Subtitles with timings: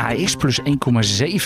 [0.00, 0.64] AX plus 1,7.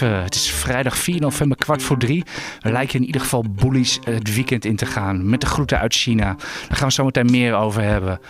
[0.07, 2.25] Het is vrijdag 4 november, kwart voor drie.
[2.61, 5.29] We lijken in ieder geval bullies het weekend in te gaan.
[5.30, 6.25] Met de groeten uit China.
[6.68, 8.21] Daar gaan we zo meteen meer over hebben.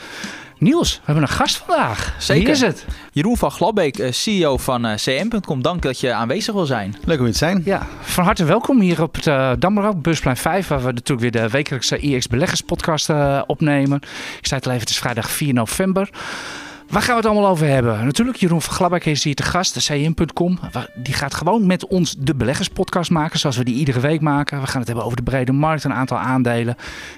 [0.59, 2.15] Niels, we hebben een gast vandaag.
[2.19, 2.43] Zeker.
[2.43, 2.87] Wie is het?
[3.13, 5.63] Jeroen van Glabbeek, eh, CEO van eh, CM.com.
[5.63, 6.97] Dank dat je aanwezig wil zijn.
[7.05, 7.63] Leuk om hier te zijn.
[7.65, 11.43] Ja, van harte welkom hier op het uh, Damrak, Busplein 5, waar we natuurlijk weer
[11.43, 14.01] de wekelijkse IX Beleggers podcast uh, opnemen.
[14.39, 16.09] Ik zei het al even, het is vrijdag 4 november.
[16.95, 18.05] Waar gaan we het allemaal over hebben?
[18.05, 20.59] Natuurlijk, Jeroen van Glabbeek is hier te gast, cm.com.
[20.95, 24.61] Die gaat gewoon met ons de beleggerspodcast maken, zoals we die iedere week maken.
[24.61, 26.77] We gaan het hebben over de brede markt, een aantal aandelen.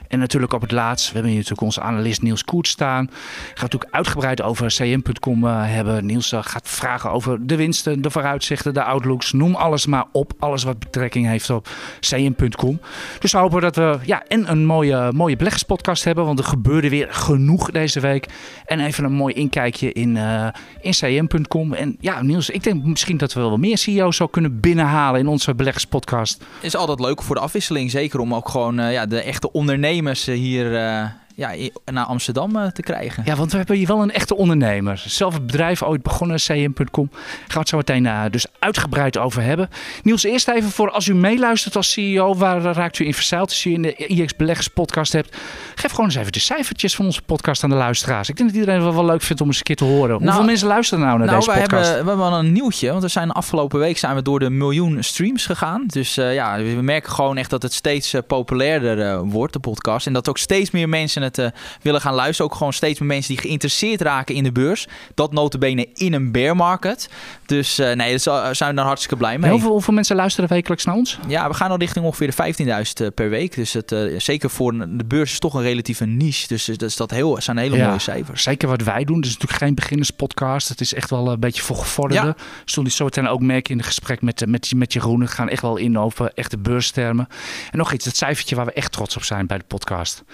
[0.09, 3.07] En natuurlijk op het laatst, we hebben hier natuurlijk onze analist Niels Koert staan.
[3.07, 6.07] Gaan we natuurlijk uitgebreid over cm.com uh, hebben.
[6.07, 9.33] Niels uh, gaat vragen over de winsten, de vooruitzichten, de outlooks.
[9.33, 11.69] Noem alles maar op, alles wat betrekking heeft op
[12.01, 12.81] cm.com.
[13.19, 16.89] Dus we hopen dat we ja, en een mooie, mooie beleggerspodcast hebben, want er gebeurde
[16.89, 18.27] weer genoeg deze week.
[18.67, 20.49] En even een mooi inkijkje in, uh,
[20.81, 21.73] in cm.com.
[21.73, 25.27] En ja, Niels, ik denk misschien dat we wel meer CEO's zou kunnen binnenhalen in
[25.27, 26.45] onze beleggerspodcast.
[26.61, 27.91] Is altijd leuk voor de afwisseling.
[27.91, 31.05] Zeker om ook gewoon uh, ja, de echte ondernemers hier uh,
[31.37, 33.23] ja, naar Amsterdam te krijgen.
[33.27, 35.03] Ja, want we hebben hier wel een echte ondernemer.
[35.07, 37.09] Zelf het bedrijf ooit begonnen, cm.com.
[37.13, 39.69] Gaan we het zo meteen uh, dus uitgebreid over hebben.
[40.03, 43.65] Niels, eerst even voor als u meeluistert als CEO, waar raakt u in verzeild als
[43.65, 45.37] u in de IX Beleggers podcast hebt.
[45.75, 48.29] Geef gewoon eens even de cijfertjes van onze podcast aan de luisteraars.
[48.29, 50.11] Ik denk dat iedereen het wel leuk vindt om eens een keer te horen.
[50.11, 51.73] Hoeveel nou, mensen luisteren nou naar nou, deze podcast?
[51.73, 54.51] Hebben, we hebben wel een nieuwtje, want we zijn afgelopen week zijn we door de
[54.51, 55.85] miljoen streams gegaan.
[55.87, 59.59] Dus uh, ja, we merken gewoon echt dat het steeds uh, populairder uh, wordt, de
[59.59, 60.07] podcast.
[60.07, 62.51] En dat ook steeds meer mensen het willen gaan luisteren.
[62.51, 64.87] Ook gewoon steeds meer mensen die geïnteresseerd raken in de beurs.
[65.15, 67.09] Dat notabene in een bear market.
[67.47, 69.51] Dus uh, nee, daar zijn we daar hartstikke blij mee.
[69.51, 71.19] Hoeveel, hoeveel, mensen luisteren wekelijks naar ons?
[71.29, 73.55] Ja, we gaan al richting ongeveer de 15.000 per week.
[73.55, 76.49] Dus het, zeker voor de beurs is toch een relatieve niche.
[76.49, 78.43] Dus dat, is dat heel, zijn hele ja, mooie cijfers.
[78.43, 79.17] Zeker wat wij doen.
[79.17, 80.69] Het is natuurlijk geen beginnerspodcast.
[80.69, 82.27] Het is echt wel een beetje voor gevorderden.
[82.65, 82.83] Ja.
[82.83, 85.21] Die zo meteen ook merken in het gesprek met, met, met Jeroen.
[85.21, 87.29] We gaan echt wel in over echte beurstermen.
[87.71, 90.25] En nog iets, het cijfertje waar we echt trots op zijn bij de podcast.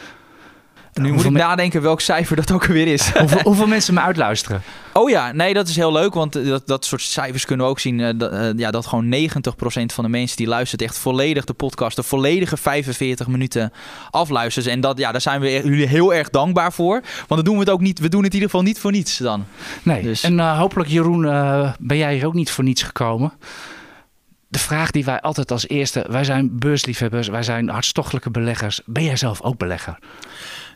[0.94, 3.10] Nu moet ik nadenken welk cijfer dat ook weer is.
[3.10, 4.62] hoeveel, hoeveel, mensen me uitluisteren?
[4.92, 6.14] Oh ja, nee, dat is heel leuk.
[6.14, 7.98] Want dat, dat soort cijfers kunnen we ook zien.
[7.98, 9.28] Uh, dat, uh, ja, dat gewoon 90%
[9.86, 13.72] van de mensen die luistert echt volledig de podcast, de volledige 45 minuten
[14.10, 14.72] afluisteren.
[14.72, 17.00] En dat, ja, daar zijn we jullie heel erg dankbaar voor.
[17.16, 17.98] Want dan doen we het ook niet.
[17.98, 19.44] We doen het in ieder geval niet voor niets dan.
[19.82, 20.02] Nee.
[20.02, 20.22] Dus.
[20.22, 21.22] En uh, hopelijk, Jeroen,
[21.78, 23.32] ben jij hier ook niet voor niets gekomen.
[24.48, 28.80] De vraag die wij altijd als eerste, wij zijn beursliefhebbers, wij zijn hartstochtelijke beleggers.
[28.84, 29.98] Ben jij zelf ook belegger?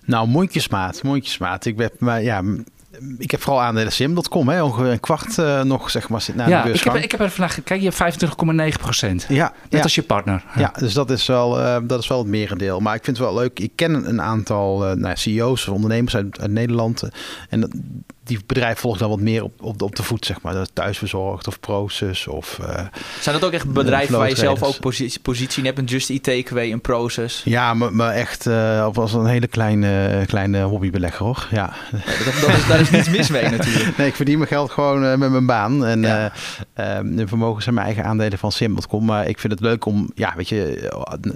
[0.06, 1.64] Nou, mondjesmaat, mondjesmaat.
[1.64, 2.42] Ik ben, maar ja,
[3.18, 6.62] ik heb vooral aandelen sim.com, hè, ongeveer een kwart uh, nog, zeg maar, na ja,
[6.62, 9.26] de ik heb, ik heb er vandaag gekeken, je hebt 25,9 procent.
[9.28, 9.52] Ja.
[9.62, 9.80] Net ja.
[9.80, 10.44] als je partner.
[10.54, 12.80] Ja, ja dus dat is, wel, uh, dat is wel het merendeel.
[12.80, 13.58] Maar ik vind het wel leuk.
[13.58, 17.08] Ik ken een aantal uh, nou, CEO's of ondernemers uit, uit Nederland.
[17.48, 17.70] en
[18.26, 20.54] die bedrijf volgt dan wat meer op, op, de, op de voet, zeg maar.
[20.54, 22.58] Dat thuisverzorgd of Proces of...
[22.60, 22.66] Uh,
[23.20, 25.78] Zijn dat ook echt bedrijven waar je zelf ook positie, positie in hebt?
[25.78, 27.42] Een Just Eat Takeaway, een Proces?
[27.44, 31.48] Ja, maar, maar echt uh, als een hele kleine, kleine hobbybelegger, hoor.
[31.50, 31.72] Ja.
[31.92, 33.96] ja dat, dat is, daar is niets mis mee natuurlijk.
[33.96, 35.86] Nee, ik verdien mijn geld gewoon uh, met mijn baan.
[35.86, 36.32] En ja.
[37.04, 39.04] de vermogen zijn mijn eigen aandelen van Sim.com.
[39.04, 40.90] Maar ik vind het leuk om, ja, weet je,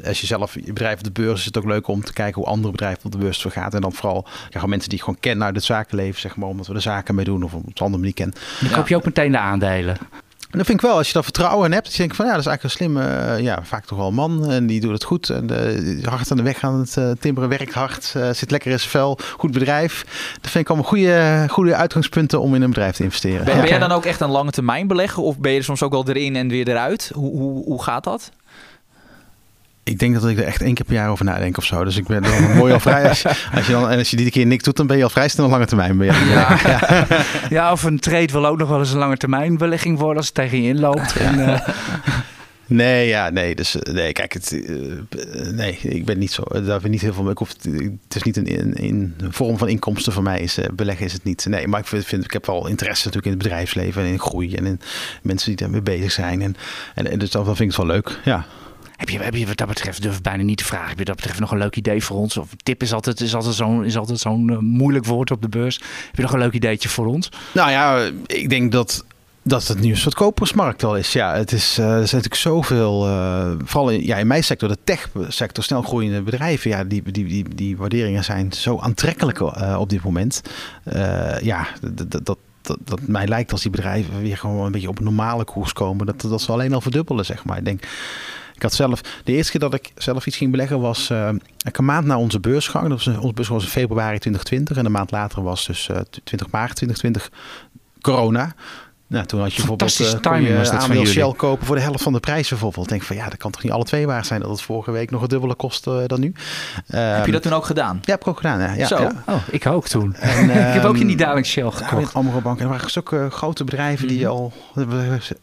[0.06, 2.42] als je zelf je bedrijf op de beurs is het ook leuk om te kijken
[2.42, 3.70] hoe andere bedrijven op de beurs vergaan.
[3.70, 6.48] En dan vooral ja, gewoon mensen die ik gewoon kennen uit het zakenleven, zeg maar,
[6.48, 8.32] omdat we zaken mee doen of op een andere manier ken.
[8.60, 9.96] Dan koop je ook meteen de aandelen.
[10.50, 12.26] En dat vind ik wel, als je dat vertrouwen in hebt, dat je denkt van
[12.26, 14.92] ja, dat is eigenlijk een slimme, uh, ja, vaak toch wel man en die doet
[14.92, 15.30] het goed.
[15.30, 18.78] En uh, hard aan de weg aan het uh, timmeren, werkt hard, zit lekker in
[18.78, 20.04] zijn vel, goed bedrijf.
[20.40, 23.44] Dat vind ik allemaal goede, goede uitgangspunten om in een bedrijf te investeren.
[23.44, 25.82] Ben, ben jij dan ook echt een lange termijn belegger of ben je er soms
[25.82, 27.10] ook wel erin en weer eruit?
[27.14, 28.30] Hoe, hoe, hoe gaat dat?
[29.90, 31.84] Ik denk dat ik er echt één keer per jaar over nadenk of zo.
[31.84, 33.08] Dus ik ben dan mooi al vrij.
[33.08, 35.02] Als je, als je dan, en als je die keer niks doet, dan ben je
[35.02, 35.96] al vrij snel een lange termijn.
[35.96, 36.58] Ben je, ja.
[36.64, 37.06] Ja.
[37.50, 40.26] ja, of een trade wil ook nog wel eens een lange termijn belegging worden als
[40.26, 41.16] het tegen je inloopt.
[41.16, 41.60] En, uh...
[42.66, 43.54] Nee, ja, nee.
[43.54, 45.00] Dus nee, kijk, het, uh,
[45.52, 46.42] nee, ik ben niet zo.
[46.52, 47.30] Daar ben ik niet heel veel.
[47.30, 47.54] Ik hoef,
[48.08, 48.74] het is niet een, een,
[49.18, 50.40] een vorm van inkomsten voor mij.
[50.40, 51.46] Is uh, beleggen is het niet.
[51.48, 54.54] Nee, maar ik vind, ik heb wel interesse natuurlijk in het bedrijfsleven en in groei
[54.54, 54.80] en in
[55.22, 56.42] mensen die daarmee bezig zijn.
[56.42, 56.56] En,
[56.94, 58.20] en, en dus dat, dat vind ik wel leuk.
[58.24, 58.46] Ja.
[59.00, 61.04] Heb je, heb je wat dat betreft, durf ik bijna niet te vragen, heb je
[61.04, 62.36] dat betreft nog een leuk idee voor ons?
[62.36, 65.76] Of tip is altijd, is altijd zo'n uh, moeilijk woord op de beurs.
[66.06, 67.28] Heb je nog een leuk ideetje voor ons?
[67.52, 69.04] Nou ja, ik denk dat
[69.42, 71.12] Dat het nieuws wat kopersmarkt al is.
[71.12, 74.68] Ja, het is, uh, er zijn natuurlijk zoveel, uh, vooral in, ja, in mijn sector,
[74.68, 76.70] de tech-sector, snel groeiende bedrijven.
[76.70, 79.40] Ja, die, die, die, die waarderingen zijn zo aantrekkelijk
[79.78, 80.42] op dit moment.
[81.42, 84.98] ja, dat, dat, dat, dat mij lijkt als die bedrijven weer gewoon een beetje op
[84.98, 87.58] een normale koers komen, dat, dat ze alleen al verdubbelen, zeg maar.
[87.58, 87.82] Ik denk,
[88.60, 91.28] ik had zelf, de eerste keer dat ik zelf iets ging beleggen was uh,
[91.72, 92.88] een maand na onze beursgang.
[92.88, 95.96] Dat was, onze beurs was in februari 2020 en een maand later was dus uh,
[96.24, 97.30] 20 maart 2020
[98.00, 98.54] corona.
[99.10, 102.02] Nou, toen had je bijvoorbeeld uh, timing was dat aandeel Shell kopen voor de helft
[102.02, 102.88] van de prijs bijvoorbeeld.
[102.88, 105.10] Denk van ja, dat kan toch niet alle twee waar zijn dat het vorige week
[105.10, 106.32] nog een dubbele kostte dan nu.
[106.86, 107.98] heb je dat toen ook gedaan?
[108.02, 108.60] Ja, heb ik ook gedaan.
[108.60, 108.72] Ja.
[108.72, 108.98] ja Zo.
[108.98, 109.12] Ja.
[109.26, 110.14] Oh, ik ook toen.
[110.14, 112.12] En, ik heb ook in die daling Shell gekocht.
[112.12, 112.58] Ja, Amro Bank.
[112.58, 114.52] En er waren zulke grote bedrijven die je al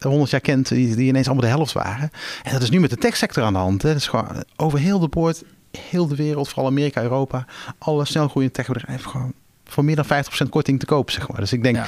[0.00, 2.10] 100 jaar kent, die, die ineens allemaal de helft waren.
[2.42, 3.82] En dat is nu met de techsector aan de hand.
[3.82, 3.88] Hè.
[3.88, 5.42] Dat is gewoon over heel de boord,
[5.90, 7.44] heel de wereld, vooral Amerika, Europa,
[7.78, 9.32] alle snelgroeiende techbedrijven gewoon
[9.64, 11.40] voor meer dan 50% korting te kopen, zeg maar.
[11.40, 11.86] Dus ik denk, ja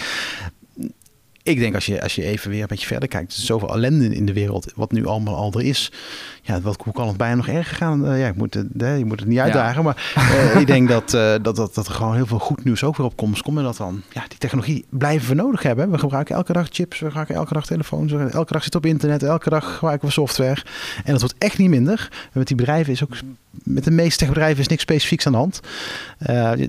[1.43, 3.75] ik denk als je, als je even weer een beetje verder kijkt, er is zoveel
[3.75, 5.93] ellende in de wereld, wat nu allemaal al er is.
[6.43, 8.07] Ja, wat, hoe kan het bijna nog erger gaan?
[8.07, 11.57] Uh, ja, ik moet, je moet het niet uitdagen, maar uh, ik denk dat, dat,
[11.57, 13.59] dat, dat er gewoon heel veel goed nieuws ook weer op komst komt.
[13.59, 15.91] En dat dan, ja, die technologie blijven we nodig hebben.
[15.91, 19.23] We gebruiken elke dag chips, we gebruiken elke dag telefoons, elke dag zit op internet,
[19.23, 20.63] elke dag gebruiken we software.
[21.05, 22.09] En dat wordt echt niet minder.
[22.13, 23.13] En met die bedrijven is ook,
[23.51, 25.61] met de meeste bedrijven is niks specifieks aan de hand.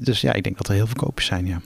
[0.01, 1.61] dus ja, ik denk dat er heel veel koopjes zijn, ja.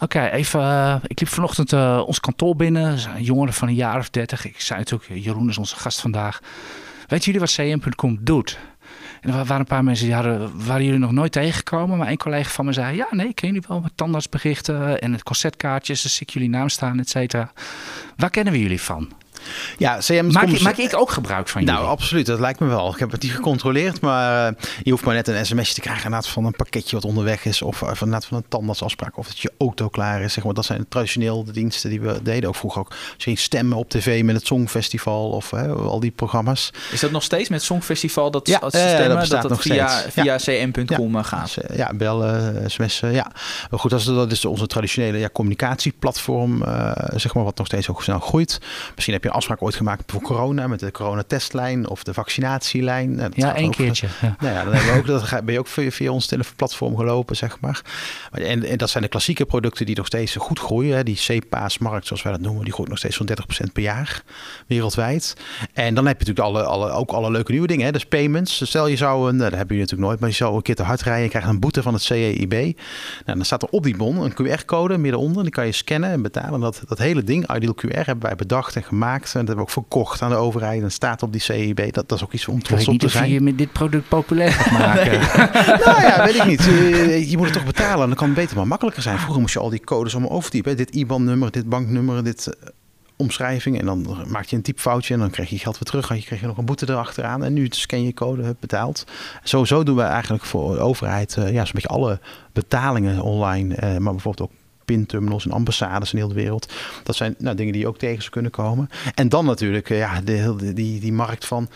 [0.00, 0.60] Oké, even.
[0.60, 2.98] Uh, ik liep vanochtend uh, ons kantoor binnen.
[3.16, 4.46] Een jongere van een jaar of dertig.
[4.46, 6.40] Ik zei natuurlijk, Jeroen is onze gast vandaag.
[7.06, 8.58] Weet jullie wat CM.com doet?
[9.20, 11.98] En er waren een paar mensen die hadden, waren jullie nog nooit tegengekomen.
[11.98, 15.22] Maar een collega van me zei, ja nee, ken jullie wel met tandartsberichten en het
[15.22, 16.02] concertkaartjes.
[16.02, 17.52] Dus zie ik jullie naam staan, et cetera.
[18.16, 19.12] Waar kennen we jullie van?
[19.78, 22.26] Ja, CM maak, ik, maak ik ook gebruik van Nou, absoluut.
[22.26, 22.92] Dat lijkt me wel.
[22.92, 26.04] Ik heb het niet gecontroleerd, maar uh, je hoeft maar net een sms'je te krijgen
[26.04, 27.62] inderdaad van een pakketje wat onderweg is.
[27.62, 29.16] Of uh, van, van een tandartsafspraak.
[29.16, 30.32] Of dat je auto klaar is.
[30.32, 30.54] Zeg maar.
[30.54, 32.48] Dat zijn traditioneel de diensten die we deden.
[32.48, 32.94] Ook vroeger ook.
[33.26, 36.70] Als stemmen op tv met het Songfestival of al die programma's.
[36.92, 41.14] Is dat nog steeds met Songfestival dat, ja, stemmen, dat, dat, dat via, via cm.com
[41.14, 41.22] ja.
[41.22, 41.56] gaat?
[41.74, 43.32] Ja, bellen, sms'en, ja.
[43.70, 46.64] Maar goed, dat is, dat is onze traditionele ja, communicatieplatform,
[47.14, 48.60] zeg maar, wat nog steeds ook snel groeit.
[48.94, 53.14] Misschien heb je afspraak ooit gemaakt voor corona met de coronatestlijn of de vaccinatielijn.
[53.14, 54.06] Nou, ja, één keertje.
[54.20, 54.36] Ja.
[54.40, 57.36] Nou ja, dan hebben we ook, dat ben je ook via, via ons platform gelopen,
[57.36, 57.82] zeg maar.
[58.32, 60.96] En, en, dat zijn de klassieke producten die nog steeds goed groeien.
[60.96, 61.02] Hè.
[61.02, 63.28] Die CPA's-markt, zoals wij dat noemen, die groeit nog steeds van
[63.68, 64.22] 30% per jaar
[64.66, 65.36] wereldwijd.
[65.72, 67.86] En dan heb je natuurlijk alle, alle, ook alle leuke nieuwe dingen.
[67.86, 67.92] Hè.
[67.92, 68.66] Dus payments.
[68.66, 70.74] Stel je zou, een, nou, dat heb je natuurlijk nooit, maar je zou een keer
[70.74, 72.52] te hard rijden en krijgt een boete van het CEIB.
[72.52, 72.74] Nou,
[73.24, 75.42] dan staat er op die bon een QR-code middenonder.
[75.42, 76.60] Die kan je scannen en betalen.
[76.60, 79.27] Dat, dat hele ding, Ideal QR, hebben wij bedacht en gemaakt.
[79.34, 81.92] En dat hebben we ook verkocht aan de overheid en staat op die CIB.
[81.92, 83.30] Dat, dat is ook iets om trots op te zijn.
[83.30, 85.18] je met dit product populair gaat maken.
[85.84, 86.64] nou ja, weet ik niet.
[87.30, 89.18] Je moet het toch betalen en dan kan het beter maar makkelijker zijn.
[89.18, 90.76] Vroeger moest je al die codes allemaal overtypen.
[90.76, 92.68] Dit IBAN-nummer, dit banknummer, dit uh,
[93.16, 93.78] omschrijving.
[93.78, 96.10] En dan maak je een typfoutje en dan krijg je geld weer terug.
[96.10, 97.44] En je krijg je nog een boete erachteraan.
[97.44, 99.04] En nu scan je code, betaald.
[99.42, 102.20] Sowieso doen we eigenlijk voor de overheid uh, ja, zo'n beetje alle
[102.52, 103.98] betalingen online.
[103.98, 104.56] Maar bijvoorbeeld ook
[104.88, 106.72] pinterminals en ambassades in heel de wereld.
[107.02, 108.88] Dat zijn nou, dingen die ook tegen ze kunnen komen.
[109.14, 111.68] En dan natuurlijk uh, ja, de, de, die, die markt van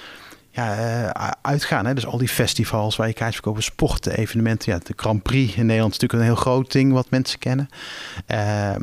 [0.54, 1.86] ja, uh, uitgaan.
[1.86, 1.94] Hè?
[1.94, 4.72] Dus al die festivals waar je kaartjes verkopen, sporten, evenementen.
[4.72, 7.68] Ja, de Grand Prix in Nederland is natuurlijk een heel groot ding wat mensen kennen.
[8.30, 8.74] Uh,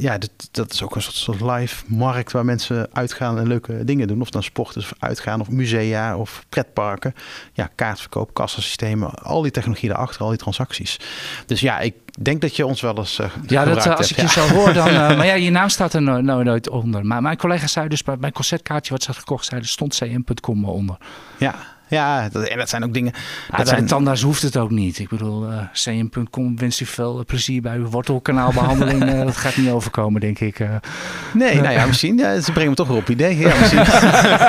[0.00, 3.84] ja, dat, dat, is ook een soort, soort live markt waar mensen uitgaan en leuke
[3.84, 4.20] dingen doen.
[4.20, 7.14] Of dan sporten of uitgaan, of musea of pretparken.
[7.52, 11.00] Ja, kaartverkoop, kassasystemen, al die technologie daarachter, al die transacties.
[11.46, 11.94] Dus ja, ik
[12.24, 14.88] denk dat je ons wel eens uh, Ja, dat, als ik je zo hoor dan...
[14.88, 17.06] Uh, maar ja, je naam staat er no no nooit onder.
[17.06, 19.44] Maar mijn collega zei dus bij mijn concertkaartje wat ze had gekocht...
[19.44, 20.96] zei er stond cm.com onder.
[21.38, 21.54] Ja,
[21.88, 23.12] ja, dat, en dat zijn ook dingen.
[23.50, 23.86] Ja, dat zijn...
[23.86, 24.98] tandarts hoeft het ook niet.
[24.98, 29.04] Ik bedoel, uh, cm.com wens u veel plezier bij uw wortelkanaalbehandeling.
[29.04, 30.58] uh, dat gaat niet overkomen, denk ik.
[30.58, 30.68] Uh,
[31.32, 32.16] nee, nou ja, misschien.
[32.16, 33.38] Ja, ze brengen me toch weer op idee.
[33.38, 33.82] Ja, misschien.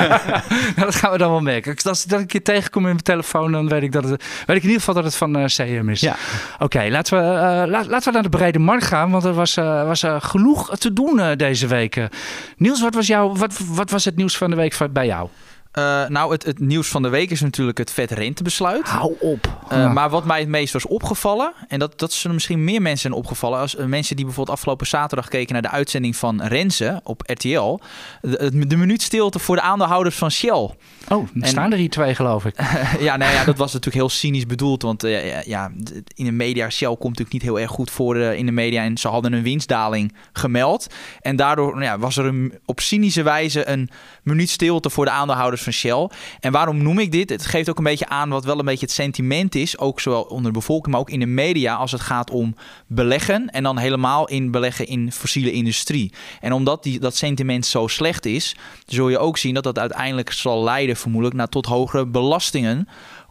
[0.76, 1.76] nou, dat gaan we dan wel merken.
[1.82, 4.56] Als ik dat een keer tegenkom in mijn telefoon, dan weet ik, dat het, weet
[4.56, 6.00] ik in ieder geval dat het van CM is.
[6.00, 6.16] Ja.
[6.54, 7.24] Oké, okay, laten, we,
[7.68, 11.36] la, laten we naar de brede markt gaan, want er was, was genoeg te doen
[11.36, 12.08] deze week.
[12.56, 15.28] Niels, wat was, jouw, wat, wat was het nieuws van de week bij jou?
[15.74, 18.88] Uh, nou, het, het, nieuws van de week is natuurlijk het vet rentebesluit.
[18.88, 19.58] Hou op.
[19.72, 19.92] Uh, ja.
[19.92, 23.12] Maar wat mij het meest was opgevallen, en dat, dat zullen misschien meer mensen zijn
[23.12, 27.22] opgevallen, als uh, mensen die bijvoorbeeld afgelopen zaterdag keken naar de uitzending van Renze op
[27.26, 27.80] RTL,
[28.20, 30.70] de, de minuut stilte voor de aandeelhouders van Shell.
[31.08, 32.54] Oh, en, staan er hier twee, geloof ik.
[33.00, 35.02] ja, nou ja, dat was natuurlijk heel cynisch bedoeld, want
[35.44, 35.70] ja,
[36.14, 38.96] in de media, Shell komt natuurlijk niet heel erg goed voor in de media en
[38.96, 40.86] ze hadden een winstdaling gemeld.
[41.20, 43.90] En daardoor nou ja, was er een, op cynische wijze een
[44.22, 46.08] minuut stilte voor de aandeelhouders van Shell.
[46.40, 47.30] En waarom noem ik dit?
[47.30, 50.22] Het geeft ook een beetje aan wat wel een beetje het sentiment is, ook zowel
[50.22, 52.54] onder de bevolking, maar ook in de media, als het gaat om
[52.86, 53.50] beleggen.
[53.50, 56.12] En dan helemaal in beleggen in fossiele industrie.
[56.40, 60.32] En omdat die, dat sentiment zo slecht is, zul je ook zien dat dat uiteindelijk
[60.32, 62.88] zal leiden, vermoedelijk, naar tot hogere belastingen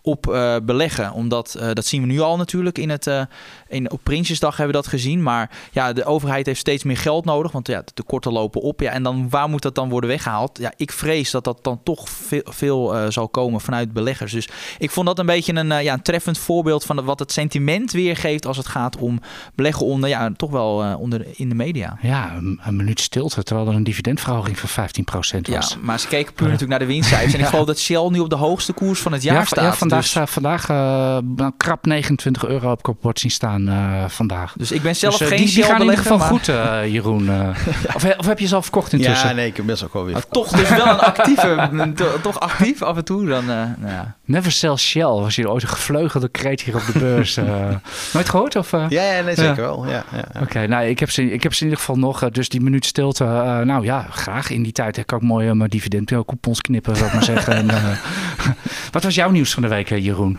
[0.07, 1.11] op uh, beleggen.
[1.11, 3.21] Omdat uh, dat zien we nu al natuurlijk in het uh,
[3.67, 5.23] in, op Prinsjesdag hebben we dat gezien.
[5.23, 7.51] Maar ja, de overheid heeft steeds meer geld nodig.
[7.51, 8.79] Want ja, de tekorten lopen op.
[8.79, 10.57] Ja, en dan waar moet dat dan worden weggehaald?
[10.57, 14.31] Ja, ik vrees dat dat dan toch veel, veel zal komen vanuit beleggers.
[14.31, 17.91] Dus ik vond dat een beetje een, ja, een treffend voorbeeld van wat het sentiment
[17.91, 19.19] weergeeft als het gaat om
[19.55, 21.97] beleggen onder ja, toch wel onder in de media.
[22.01, 25.69] Ja, een, een, minuut stilte terwijl er een dividendverhoging van 15% was.
[25.69, 27.33] Ja, maar ze keken puur natuurlijk naar de winstcijfers.
[27.33, 29.79] En ik geloof dat Shell nu op de hoogste koers van het jaar ja, staat.
[29.79, 30.68] Ja, vandaag vandaag, dus...
[30.68, 34.54] vandaag uh, krap 29 euro op bord zien staan uh, vandaag.
[34.58, 36.27] Dus ik ben zelf dus, geen die, die gaan in ieder geval maar...
[36.27, 37.25] goed, uh, Jeroen.
[37.32, 37.54] ja.
[37.94, 39.27] of, of, heb je ze al verkocht intussen?
[39.27, 42.39] Ja, nee, ik heb best ook wel weer ah, Toch dus wel een actieve, toch
[42.39, 43.25] actief af en toe.
[43.25, 44.16] Dan, nou ja.
[44.27, 47.36] Never sell Shell was hier ooit een gevleugelde kreet hier op de beurs.
[48.13, 48.55] nooit gehoord?
[48.55, 49.88] Of, ja, ja, nee, zeker wel.
[49.88, 52.29] Ja, ja, Oké, okay, nou, ik heb, ze, ik heb ze in ieder geval nog.
[52.29, 53.24] dus die minuut stilte,
[53.65, 54.50] nou ja, graag.
[54.50, 57.53] In die tijd kan ik mooi mijn dividendcoupons knippen, zou ik maar zeggen.
[57.53, 57.67] en,
[58.91, 60.38] wat was jouw nieuws van de week, Jeroen?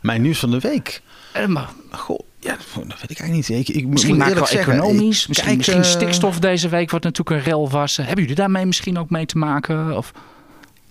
[0.00, 1.02] Mijn nieuws van de week.
[1.36, 3.68] Uh, maar, Goh, ja, dat weet ik eigenlijk niet.
[3.68, 5.22] Ik, ik misschien moet wel zeggen, economisch.
[5.22, 7.96] ik misschien, kijk, misschien uh, stikstof deze week, wat natuurlijk een rel was.
[7.96, 9.96] Hebben jullie daarmee misschien ook mee te maken?
[9.96, 10.12] Of?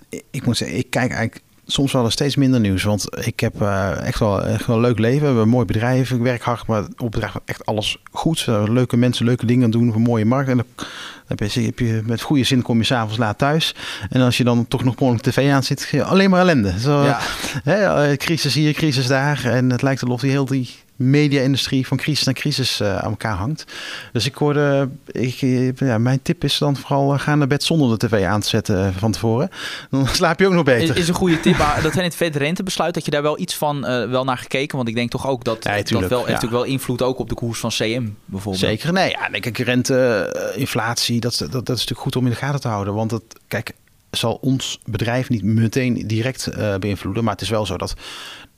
[0.10, 2.84] Ik, ik moet zeggen, ik kijk eigenlijk soms wel eens steeds minder nieuws.
[2.84, 5.20] Want ik heb uh, echt, wel, echt wel een leuk leven.
[5.20, 6.12] We hebben een mooi bedrijf.
[6.12, 8.46] Ik werk hard, maar op bedrijf echt alles goed.
[8.50, 10.50] Uh, leuke mensen, leuke dingen doen voor mooie markt.
[10.50, 10.88] En dan
[11.28, 13.76] heb je, heb je, met goede zin kom je s'avonds laat thuis.
[14.10, 16.80] En als je dan toch nog morgen tv aan zit, alleen maar ellende.
[16.80, 17.20] Zo, ja.
[17.72, 19.46] hè, crisis hier, crisis daar.
[19.46, 23.36] En het lijkt alsof die heel die media-industrie van crisis naar crisis uh, aan elkaar
[23.36, 23.66] hangt.
[24.12, 25.36] Dus ik hoorde, ik,
[25.76, 28.94] ja, mijn tip is dan vooral ga naar bed zonder de tv aan te zetten
[28.94, 29.50] van tevoren.
[29.90, 30.96] Dan slaap je ook nog beter.
[30.96, 33.56] Is, is een goede tip, maar dat in het vetrentebesluit, dat je daar wel iets
[33.56, 36.10] van uh, wel naar gekeken, want ik denk toch ook dat ja, dat wel, heeft
[36.10, 38.64] natuurlijk wel invloed ook op de koers van CM bijvoorbeeld.
[38.64, 42.38] Zeker, nee, ja, ik, rente, inflatie, dat, dat, dat is natuurlijk goed om in de
[42.38, 43.74] gaten te houden, want het, kijk,
[44.12, 47.96] zal ons bedrijf niet meteen direct uh, beïnvloeden, maar het is wel zo dat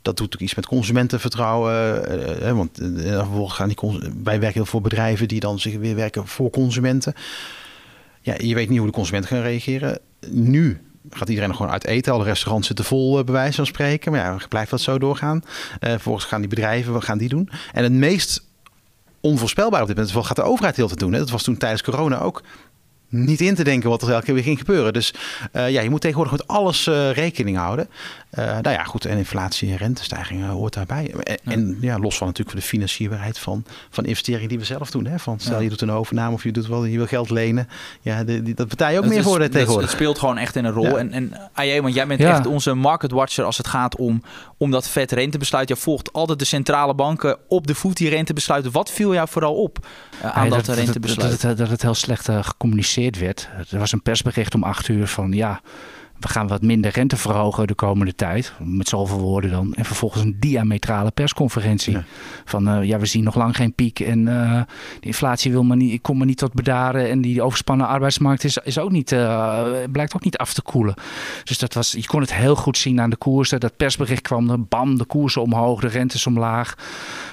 [0.07, 2.01] dat doet ook iets met consumentenvertrouwen.
[2.41, 3.77] Uh, want uh, vervolgens gaan die
[4.23, 7.13] wij werken veel bedrijven die dan zich weer werken voor consumenten.
[8.21, 9.99] Ja, je weet niet hoe de consumenten gaan reageren.
[10.29, 12.13] Nu gaat iedereen nog gewoon uit eten.
[12.13, 14.11] Alle restaurants zitten vol, bij wijze van spreken.
[14.11, 15.43] Maar ja, blijft dat zo doorgaan.
[15.79, 17.49] Vervolgens gaan die bedrijven, wat gaan die doen?
[17.73, 18.45] En het meest
[19.21, 21.13] onvoorspelbaar op dit moment, wat gaat de overheid heel te doen?
[21.13, 21.19] Hè?
[21.19, 22.43] Dat was toen tijdens corona ook
[23.09, 24.93] niet in te denken wat er elke keer weer ging gebeuren.
[24.93, 25.13] Dus
[25.53, 27.89] ja, je moet tegenwoordig met alles rekening houden.
[28.39, 31.13] Uh, nou ja, goed, en inflatie en rentestijgingen hoort daarbij.
[31.23, 31.51] En ja.
[31.51, 35.05] en ja, los van natuurlijk voor de financierbaarheid van, van investeringen die we zelf doen.
[35.05, 35.19] Hè?
[35.19, 35.61] Van, stel ja.
[35.61, 37.67] je doet een overname of je doet wel, je wil geld lenen.
[38.01, 39.89] Ja, de, die, dat betaal je ook dat meer is, voor de, tegenwoordig.
[39.89, 40.83] Het speelt gewoon echt in een rol.
[40.83, 40.95] Ja.
[40.95, 44.21] En, en AJ, want jij bent echt onze market watcher als het gaat om,
[44.57, 45.67] om dat vet rentebesluit.
[45.67, 48.71] Je volgt altijd de centrale banken op de voet die rentebesluiten.
[48.71, 49.87] Wat viel jou vooral op
[50.21, 51.31] aan dat, dat rentebesluit?
[51.31, 53.49] Dat, dat, dat, het heel slecht gecommuniceerd werd.
[53.69, 55.61] Er was een persbericht om acht uur van ja,
[56.19, 58.53] we gaan wat minder rente verhogen de komende tijd.
[58.59, 59.73] Met zoveel woorden dan.
[59.73, 61.93] En vervolgens een diametrale persconferentie.
[61.93, 62.03] Ja.
[62.45, 63.99] Van uh, ja, we zien nog lang geen piek.
[63.99, 64.61] En uh,
[64.99, 67.09] de inflatie wil maar niet, komt maar niet tot bedaren.
[67.09, 70.93] En die overspannen arbeidsmarkt is, is ook niet, uh, blijkt ook niet af te koelen.
[71.43, 73.59] Dus dat was, je kon het heel goed zien aan de koersen.
[73.59, 76.75] Dat persbericht kwam er, bam, de koersen omhoog, de rentes omlaag.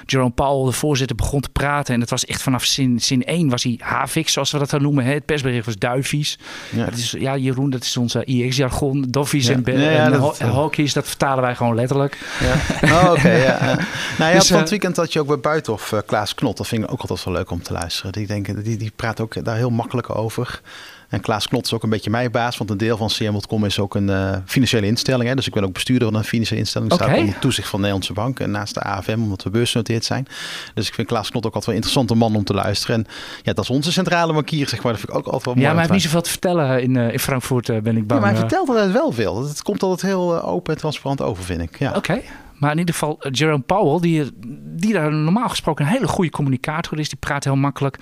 [0.05, 1.93] Jerome Powell, de voorzitter, begon te praten.
[1.93, 4.81] En het was echt vanaf zin, zin 1 was hij havik, zoals we dat dan
[4.81, 5.05] noemen.
[5.05, 5.13] Hè?
[5.13, 6.39] Het persbericht was duivies.
[6.69, 6.85] Ja.
[6.85, 9.05] Dat is, ja, Jeroen, dat is onze IX-jargon.
[9.09, 9.53] Doffies ja.
[9.53, 12.17] en, nee, ja, dat, ho hockey's, dat vertalen wij gewoon letterlijk.
[12.39, 12.53] Ja.
[12.91, 13.59] Oh, oké, okay, ja.
[14.17, 16.57] Nou ja, dus, van het weekend had je ook bij Buitenhof uh, Klaas Knot.
[16.57, 18.11] Dat vind ik ook altijd wel leuk om te luisteren.
[18.11, 20.61] Die, denk, die, die praat ook daar heel makkelijk over.
[21.09, 23.79] En Klaas Knot is ook een beetje mijn baas, want een deel van CM.com is
[23.79, 25.29] ook een uh, financiële instelling.
[25.29, 25.35] Hè?
[25.35, 26.91] Dus ik ben ook bestuurder van een financiële instelling.
[26.91, 27.13] Ik okay.
[27.13, 30.27] sta onder toezicht van de Nederlandse Bank en naast de AFM, omdat we beursgenoteerd zijn.
[30.73, 32.95] Dus ik vind Klaas Knot ook altijd wel een interessante man om te luisteren.
[32.95, 33.05] En
[33.43, 34.91] ja, dat is onze centrale bankier, zeg maar.
[34.91, 35.65] Dat vind ik ook altijd wel mooi.
[35.65, 38.07] Ja, maar hij heeft niet zoveel te vertellen in, uh, in Frankfurt, uh, ben ik
[38.07, 38.19] bang.
[38.19, 39.47] Ja, maar hij vertelt altijd wel veel.
[39.47, 41.79] Het komt altijd heel open en transparant over, vind ik.
[41.79, 41.89] Ja.
[41.89, 41.97] Oké.
[41.97, 42.23] Okay.
[42.57, 44.31] Maar in ieder geval, Jerome Powell, die,
[44.75, 47.09] die daar normaal gesproken een hele goede communicator is.
[47.09, 47.97] Die praat heel makkelijk.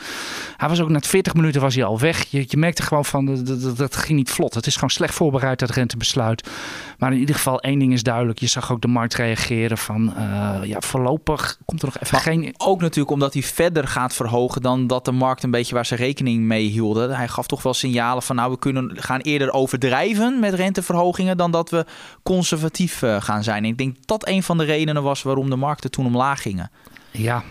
[0.58, 2.26] Hij was ook na 40 minuten was hij al weg.
[2.30, 4.54] Je, je merkte gewoon van, dat, dat, dat ging niet vlot.
[4.54, 6.50] Het is gewoon slecht voorbereid, dat rentebesluit.
[6.98, 8.40] Maar in ieder geval, één ding is duidelijk.
[8.40, 12.22] Je zag ook de markt reageren van, uh, ja, voorlopig komt er nog even maar
[12.22, 12.54] geen...
[12.58, 15.96] Ook natuurlijk omdat hij verder gaat verhogen dan dat de markt een beetje waar ze
[15.96, 17.16] rekening mee hielden.
[17.16, 21.52] Hij gaf toch wel signalen van, nou, we kunnen gaan eerder overdrijven met renteverhogingen dan
[21.52, 21.86] dat we
[22.24, 23.64] conservatief uh, gaan zijn.
[23.64, 26.72] En ik denk dat een van de redenen was waarom de markten toen omlaag gingen.
[27.12, 27.44] Ja.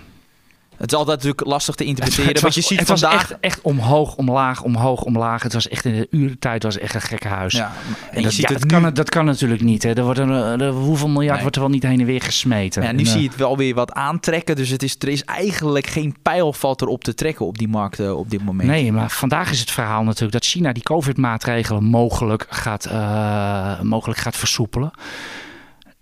[0.76, 2.32] Het is altijd natuurlijk lastig te interpreteren.
[2.32, 3.12] Het was, je ziet het vandaag...
[3.12, 5.42] was echt, echt omhoog, omlaag, omhoog, omlaag.
[5.42, 7.52] Het was echt in de uurtijd was echt een gekke huis.
[7.52, 7.72] Ja,
[8.10, 8.80] en dat, ziet ja, het dat, nu...
[8.80, 9.82] kan, dat kan natuurlijk niet.
[9.82, 9.92] Hè.
[9.92, 11.40] Er wordt een, er- hoeveel miljard Nee.
[11.40, 12.82] wordt er wel niet heen en weer gesmeten?
[12.82, 14.56] Ja, nu En, eh, zie je het wel weer wat aantrekken.
[14.56, 18.16] Dus het is, er is eigenlijk geen pijl valt erop te trekken op die markten
[18.16, 18.68] op dit moment.
[18.68, 24.20] Nee, maar vandaag is het verhaal natuurlijk dat China die COVID-maatregelen mogelijk gaat, eh, mogelijk
[24.20, 24.90] gaat versoepelen.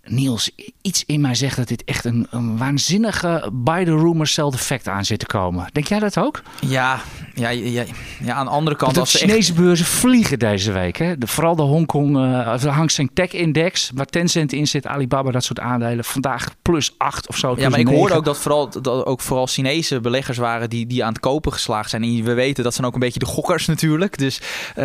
[0.05, 0.51] Niels,
[0.83, 4.89] iets in mij zegt dat dit echt een, een waanzinnige by the rumors cell effect
[4.89, 5.67] aan zit te komen.
[5.73, 6.43] Denk jij dat ook?
[6.61, 7.01] Ja,
[7.35, 7.85] ja, ja,
[8.25, 8.95] ja, aan de andere kant...
[8.95, 10.97] De echt- Chinese beurzen vliegen deze week.
[10.97, 11.19] Hè?
[11.19, 12.17] De, vooral de Hongkong,
[12.55, 16.05] of de Hang Seng Tech Index, waar Tencent in zit, Alibaba, dat soort aandelen.
[16.05, 17.55] Vandaag plus 8 of zo.
[17.57, 18.01] Ja, maar ik 9.
[18.01, 21.53] hoorde ook dat vooral, dat ook vooral Chinese beleggers waren die, die aan het kopen
[21.53, 22.03] geslaagd zijn.
[22.03, 24.19] En we weten dat zijn ook een beetje de gokkers natuurlijk.
[24.19, 24.41] Dus
[24.75, 24.85] eh,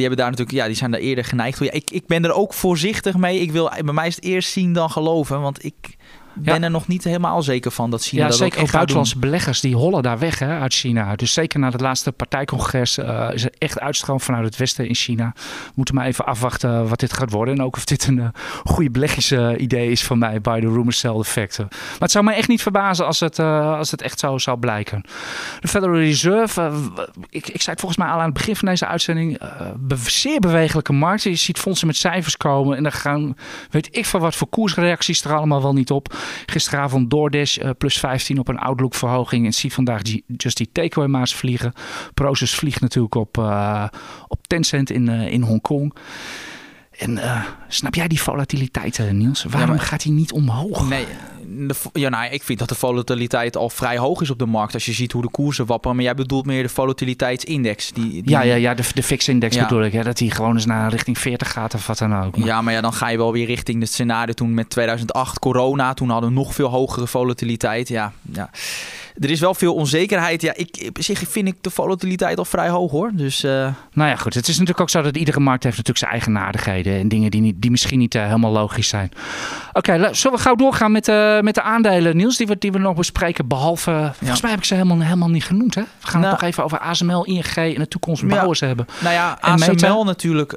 [0.00, 1.58] hebben daar natuurlijk, ja, die zijn daar eerder geneigd.
[1.58, 3.40] Ja, ik, ik ben er ook voorzichtig mee.
[3.40, 5.40] Ik wil, bij mij is het eerst zien dan geloven.
[5.40, 5.95] Want ik
[6.38, 8.72] ben er nog niet helemaal zeker van dat China Ja, dat zeker ook doen.
[8.74, 11.16] buitenlandse beleggers die hollen daar weg hè, uit China.
[11.16, 14.94] Dus zeker na het laatste partijcongres eh, is er echt uitstroom vanuit het westen in
[14.94, 15.32] China.
[15.36, 17.54] We moeten maar even afwachten wat dit gaat worden.
[17.54, 18.28] En ook of dit een eh,
[18.64, 21.66] goede beleggingsidee is van mij bij de rumor cell effecten.
[21.70, 24.58] Maar het zou mij echt niet verbazen als het, eh, als het echt zo zou
[24.58, 25.02] blijken.
[25.60, 26.74] De Federal Reserve, eh,
[27.30, 29.94] ik, ik zei het volgens mij al aan het begin van deze uitzending, eh, be-
[30.06, 31.22] zeer bewegelijke markt.
[31.22, 33.36] Je ziet fondsen met cijfers komen en dan gaan,
[33.70, 36.14] weet ik van wat voor koersreacties er allemaal wel niet op.
[36.46, 39.46] Gisteravond DoorDash eh, plus 15 op een outlook verhoging.
[39.46, 40.00] En zie vandaag
[40.36, 41.72] Just Eat Takeaway Maas vliegen.
[42.14, 43.84] Proces vliegt natuurlijk op, eh,
[44.28, 45.94] op Tencent in, eh, in Hongkong.
[46.98, 47.20] En
[47.68, 49.44] snap jij die volatiliteit, Niels?
[49.44, 50.88] Waarom maar- gaat hij niet omhoog?
[50.88, 51.06] Nee,
[51.48, 54.74] de, ja, nou, ik vind dat de volatiliteit al vrij hoog is op de markt.
[54.74, 55.96] Als je ziet hoe de koersen wapperen.
[55.96, 57.92] Maar jij bedoelt meer de volatiliteitsindex.
[57.92, 59.62] Die, die, Ja, ja, ja, de, de fix-index Ja.
[59.62, 59.92] bedoel ik.
[59.92, 62.36] Hè, dat hij gewoon eens naar richting 40 gaat of wat dan ook.
[62.36, 65.38] Maar- Ja, maar ja, dan ga je wel weer richting het scenario toen met 2008
[65.38, 65.94] corona.
[65.94, 67.88] Toen hadden we nog veel hogere volatiliteit.
[67.88, 68.50] Ja, ja.
[69.20, 70.42] Er is wel veel onzekerheid.
[70.42, 73.10] Ja, ik, op zich vind ik de volatiliteit al vrij hoog hoor.
[73.14, 73.50] Dus eh,
[73.92, 74.34] Nou ja, goed.
[74.34, 76.98] Het is natuurlijk ook zo dat iedere markt heeft natuurlijk zijn eigen nadigheden.
[77.00, 79.10] En dingen die, niet, die misschien niet eh, helemaal logisch zijn.
[79.72, 82.72] Oké, la- zullen we gauw doorgaan met, eh, met de aandelen, Niels, die we, die
[82.72, 83.46] we nog bespreken.
[83.48, 85.74] Behalve, volgens mij heb ik ze helemaal, helemaal niet genoemd.
[85.74, 85.82] Hè?
[85.82, 86.32] We gaan Nou.
[86.32, 88.86] het nog even over ASML, ING en de toekomstbouwers hebben.
[89.00, 89.72] Nou ja, En Meta?
[89.86, 90.52] ASML natuurlijk,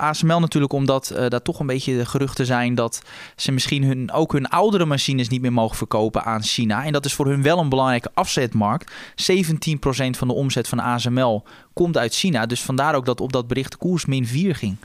[0.00, 3.02] ASML natuurlijk omdat daar toch een beetje de geruchten zijn dat
[3.36, 6.84] ze misschien hun, ook hun oudere machines niet meer mogen verkopen aan China.
[6.84, 7.68] En dat is voor hun wel een
[8.14, 8.92] afzetmarkt.
[8.92, 8.94] 17%
[10.10, 12.46] van de omzet van ASML komt uit China.
[12.46, 14.76] Dus vandaar ook dat op dat bericht de koers min 4 ging.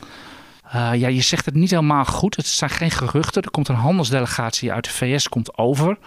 [0.74, 2.36] Eh, ja, je zegt het niet helemaal goed.
[2.36, 3.42] Het zijn geen geruchten.
[3.42, 5.88] Er komt een handelsdelegatie uit de VS komt over.
[5.90, 5.98] En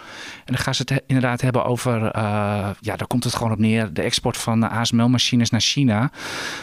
[0.53, 2.11] dan gaan ze het he- inderdaad hebben over...
[2.11, 2.21] eh,
[2.79, 3.93] ja, daar komt het gewoon op neer.
[3.93, 6.11] De export van ASML-machines naar China.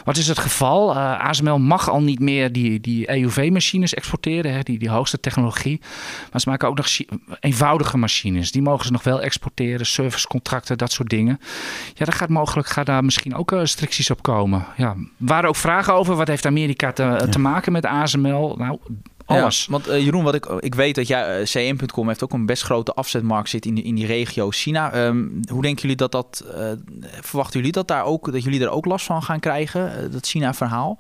[0.04, 0.94] Wat is het geval?
[0.94, 4.52] Eh, ASML mag al niet meer die, die EUV-machines exporteren.
[4.52, 5.80] Hè, die, die hoogste technologie.
[6.32, 6.88] Maar ze maken ook nog
[7.40, 8.52] eenvoudige machines.
[8.52, 9.86] Die mogen ze nog wel exporteren.
[9.86, 11.40] Servicecontracten, dat soort dingen.
[11.94, 14.64] Ja, daar gaat mogelijk gaat daar misschien ook restricties op komen.
[14.76, 16.14] Ja, er waren ook vragen over.
[16.14, 18.54] Wat heeft Amerika te, te maken met ASML?
[18.58, 18.78] Nou,
[19.24, 19.64] alles.
[19.64, 22.46] Ja, want eh, Jeroen, wat ik, ik weet dat jij, eh, CM.com heeft ook een
[22.46, 24.92] best grote afzetmarkt zit in, die- in die regio China.
[24.92, 26.70] Ehm, hoe denken jullie dat dat, eh,
[27.20, 30.26] verwachten jullie dat, daar ook, dat jullie er ook last van gaan krijgen, eh, dat
[30.26, 30.98] China-verhaal?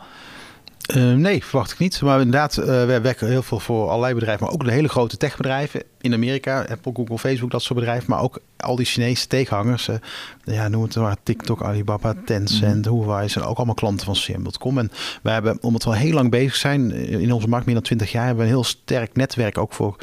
[0.84, 2.00] Eh, nee, verwacht ik niet.
[2.00, 5.16] Maar inderdaad, eh we werken heel veel voor allerlei bedrijven, maar ook de hele grote
[5.16, 6.66] techbedrijven in Amerika.
[6.70, 8.10] Apple, Google, Facebook, dat soort bedrijven.
[8.10, 9.88] Maar ook al die Chinese tegenhangers.
[9.88, 9.96] eh,
[10.44, 13.28] ja, noem het maar TikTok, Alibaba, Tencent, Huawei.
[13.28, 14.78] zijn ook allemaal klanten van CM.com.
[14.78, 14.90] En
[15.22, 18.12] wij hebben, omdat we al heel lang bezig zijn, in onze markt meer dan 20
[18.12, 19.96] jaar, hebben we een heel sterk netwerk ook voor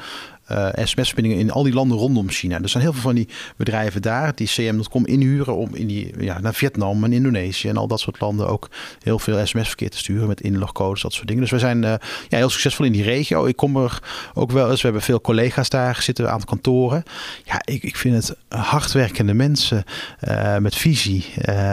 [0.52, 2.60] eh sms-verbindingen in al die landen rondom China.
[2.62, 6.40] Er zijn heel veel van die bedrijven daar die CM.com inhuren om in die, ja,
[6.40, 8.70] naar Vietnam en Indonesië en al dat soort landen ook
[9.04, 11.42] heel veel sms-verkeer te sturen met inlogcodes, dat soort dingen.
[11.42, 11.94] Dus we zijn eh,
[12.30, 13.46] ja, heel succesvol in die regio.
[13.46, 14.00] Ik kom er
[14.34, 17.04] ook wel eens, we hebben veel collega's daar zitten, een aantal kantoren.
[17.46, 19.84] Ja, ik, ik vind het hardwerkende mensen
[20.20, 21.26] eh, met visie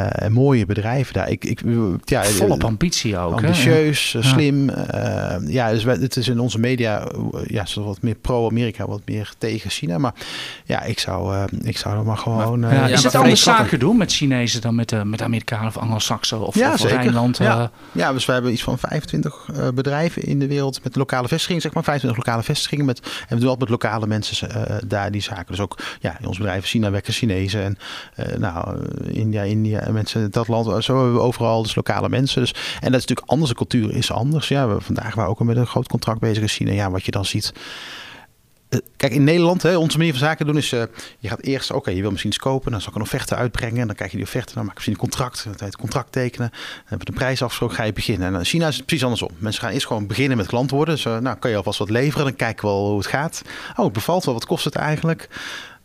[0.09, 1.31] en mooie bedrijven daar.
[1.31, 1.61] Ik, ik,
[2.05, 3.33] ja, Volop ambitie ook.
[3.35, 4.23] ambitieus, Ja.
[4.23, 4.69] slim.
[4.69, 7.09] eh, ja, dus wij, het is in onze media
[7.47, 9.99] ja, zo wat meer pro-Amerika, wat meer tegen China.
[9.99, 10.15] Maar
[10.65, 12.65] ja, ik zou, eh, ik zou er maar gewoon.
[12.65, 15.23] eh, Ja, Ja, is maar het anders dat- zaken doen met Chinezen dan met, met
[15.23, 16.97] Amerikanen of Anglo-Saxen of, Ja, of zeker.
[16.97, 17.39] Rijnland?
[17.41, 17.71] eh, Ja.
[17.93, 21.63] Ja, dus we hebben iets van 25 eh, bedrijven in de wereld met lokale vestigingen,
[21.63, 22.85] zeg maar 25 lokale vestigingen.
[22.85, 24.49] Met, en we doen altijd met lokale mensen
[24.89, 25.47] daar die zaken.
[25.47, 27.79] Dus ook ja, in ons bedrijf China werken Chinezen en
[28.41, 28.79] nou,
[29.13, 30.85] India, India, en mensen in dat land.
[30.85, 32.41] Zo hebben we overal dus lokale mensen.
[32.41, 32.61] Dus, en
[32.93, 34.49] dat is natuurlijk anders, de cultuur is anders.
[34.49, 36.73] Ja, we vandaag waren ook al met een groot contract bezig in China.
[36.73, 37.53] Ja, wat je dan ziet.
[38.69, 40.73] Eh, Kijk, in Nederland, hè, onze manier van zaken doen is...
[40.73, 40.83] eh,
[41.19, 42.71] je gaat eerst, oké, je wil misschien iets kopen.
[42.71, 43.81] Dan zal ik een offerte uitbrengen.
[43.81, 44.55] En dan krijg je die offerte.
[44.55, 45.45] Dan maak je misschien een contract.
[45.45, 46.49] Dan het contract tekenen.
[46.51, 47.77] Dan heb je de prijs afgesproken.
[47.77, 48.29] Ga je beginnen.
[48.29, 49.31] En in China is het precies andersom.
[49.39, 50.95] Mensen gaan eerst gewoon beginnen met klant worden.
[50.95, 52.25] Dus nou, kan je alvast wat leveren.
[52.27, 53.43] Dan kijken we wel hoe het gaat.
[53.77, 54.35] Oh, het bevalt wel.
[54.35, 55.29] Wat kost het eigenlijk?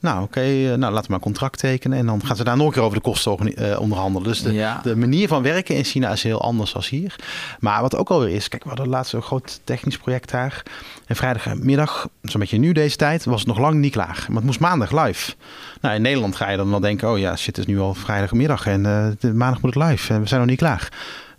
[0.03, 1.97] Nou oké, eh, nou laten we maar een contract tekenen.
[1.97, 4.27] En dan gaan ze daar nog een keer over de kosten uh, onderhandelen.
[4.27, 4.79] Dus de, Ja.
[4.83, 7.15] de manier van werken in China is heel anders dan hier.
[7.59, 10.63] Maar wat ook alweer is, kijk, we hadden laatst een groot technisch project daar.
[11.05, 14.25] En vrijdagmiddag, zo'n beetje nu deze tijd, was het nog lang niet klaar.
[14.27, 15.33] Maar het moest maandag live.
[15.81, 17.93] Nou, in Nederland ga je dan wel denken, oh ja, shit, het is nu al
[17.93, 18.85] vrijdagmiddag en
[19.21, 20.13] eh, maandag moet het live.
[20.13, 20.89] En we zijn nog niet klaar.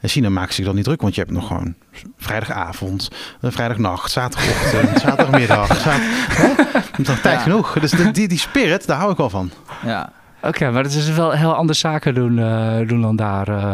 [0.04, 1.74] En China maakt zich dan niet druk, want je hebt nog gewoon
[2.18, 5.66] vrijdagavond, eh, vrijdagnacht, zaterdagochtend, zaterdagmiddag.
[5.66, 5.94] Zat, hè?
[5.94, 6.54] Je
[6.92, 7.40] hebt nog tijd Ja.
[7.42, 7.72] genoeg.
[7.80, 9.50] Dus de- die, die spirit, daar hou ik wel van.
[9.84, 10.12] Ja.
[10.42, 13.48] Oké, maar het is wel heel andere zaken doen, eh, doen dan daar.
[13.48, 13.72] eh.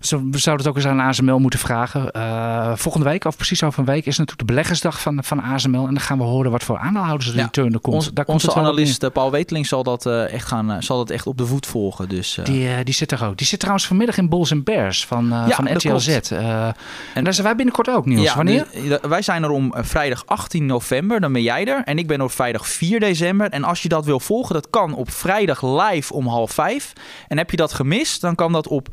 [0.00, 2.10] Zo, we zouden het ook eens aan ASML moeten vragen.
[2.10, 5.86] Eh, volgende week, of precies over een week, is natuurlijk de beleggersdag van, van ASML.
[5.86, 7.94] En dan gaan we horen wat voor aandeelhouders Ja, return er komt.
[7.96, 11.10] Ons- Daar komt onze analist eh, Paul Weteling zal dat, eh, echt gaan, zal dat
[11.10, 12.08] echt op de voet volgen.
[12.08, 13.36] Dus, Die, die zit er ook.
[13.36, 16.06] Die zit trouwens vanmiddag in Bulls and Bears van, Ja, van dat RTL Z.
[16.06, 16.30] klopt.
[16.30, 16.68] Eh,
[17.14, 18.22] en daar zijn wij binnenkort ook, Niels.
[18.24, 18.66] Ja, Wanneer?
[19.08, 21.82] wij zijn er om vrijdag 18 november, dan ben jij er.
[21.84, 23.50] En ik ben op vrijdag 4 december.
[23.50, 26.92] En als je dat wil volgen, dat kan op vrijdag live om half vijf.
[27.28, 28.88] En heb je dat gemist, dan kan dat op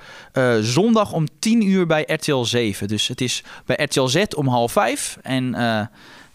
[0.61, 2.88] zondag om 10 uur bij RTL 7.
[2.88, 5.86] Dus het is bij RTL Z om half vijf en eh,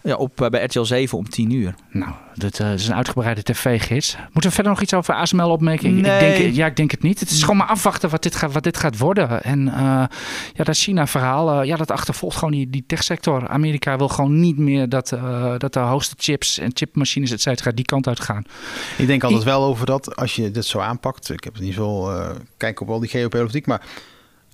[0.03, 1.75] ja, op, eh, bij RTL 7 om 10 uur.
[1.91, 4.15] Nou, dit eh, is een uitgebreide tv-gids.
[4.23, 5.97] Moeten we verder nog iets over ASML opmerken?
[5.97, 6.31] Ik- Nee.
[6.33, 7.19] Ik denk, ja, ik denk het niet.
[7.19, 9.43] Het is gewoon maar afwachten wat dit gaat, wat dit gaat worden.
[9.43, 9.73] En eh,
[10.53, 13.47] ja, dat China-verhaal, eh, ja, dat achtervolgt gewoon die, die techsector.
[13.47, 17.71] Amerika wil gewoon niet meer dat, eh, dat de hoogste chips en chipmachines, et cetera,
[17.71, 18.43] die kant uit gaan.
[18.97, 21.29] Ik denk altijd wel over dat als je dit zo aanpakt.
[21.31, 23.81] Ik heb niet zo eh kijk op al die geopolitiek, maar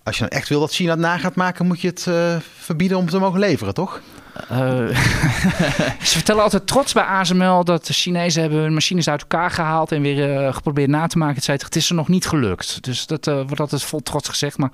[0.08, 2.36] als je nou echt wil dat China het na gaat maken, moet je het eh,
[2.58, 4.02] verbieden om te mogen leveren, toch?
[4.50, 4.58] Eh,
[6.10, 9.92] ze vertellen altijd trots bij ASML dat de Chinezen hebben hun machines uit elkaar gehaald
[9.92, 11.38] en weer eh, geprobeerd na te maken.
[11.38, 11.66] et cetera.
[11.66, 12.84] Het is er nog niet gelukt.
[12.84, 14.58] Dus dat eh, wordt altijd vol trots gezegd.
[14.58, 14.70] Maar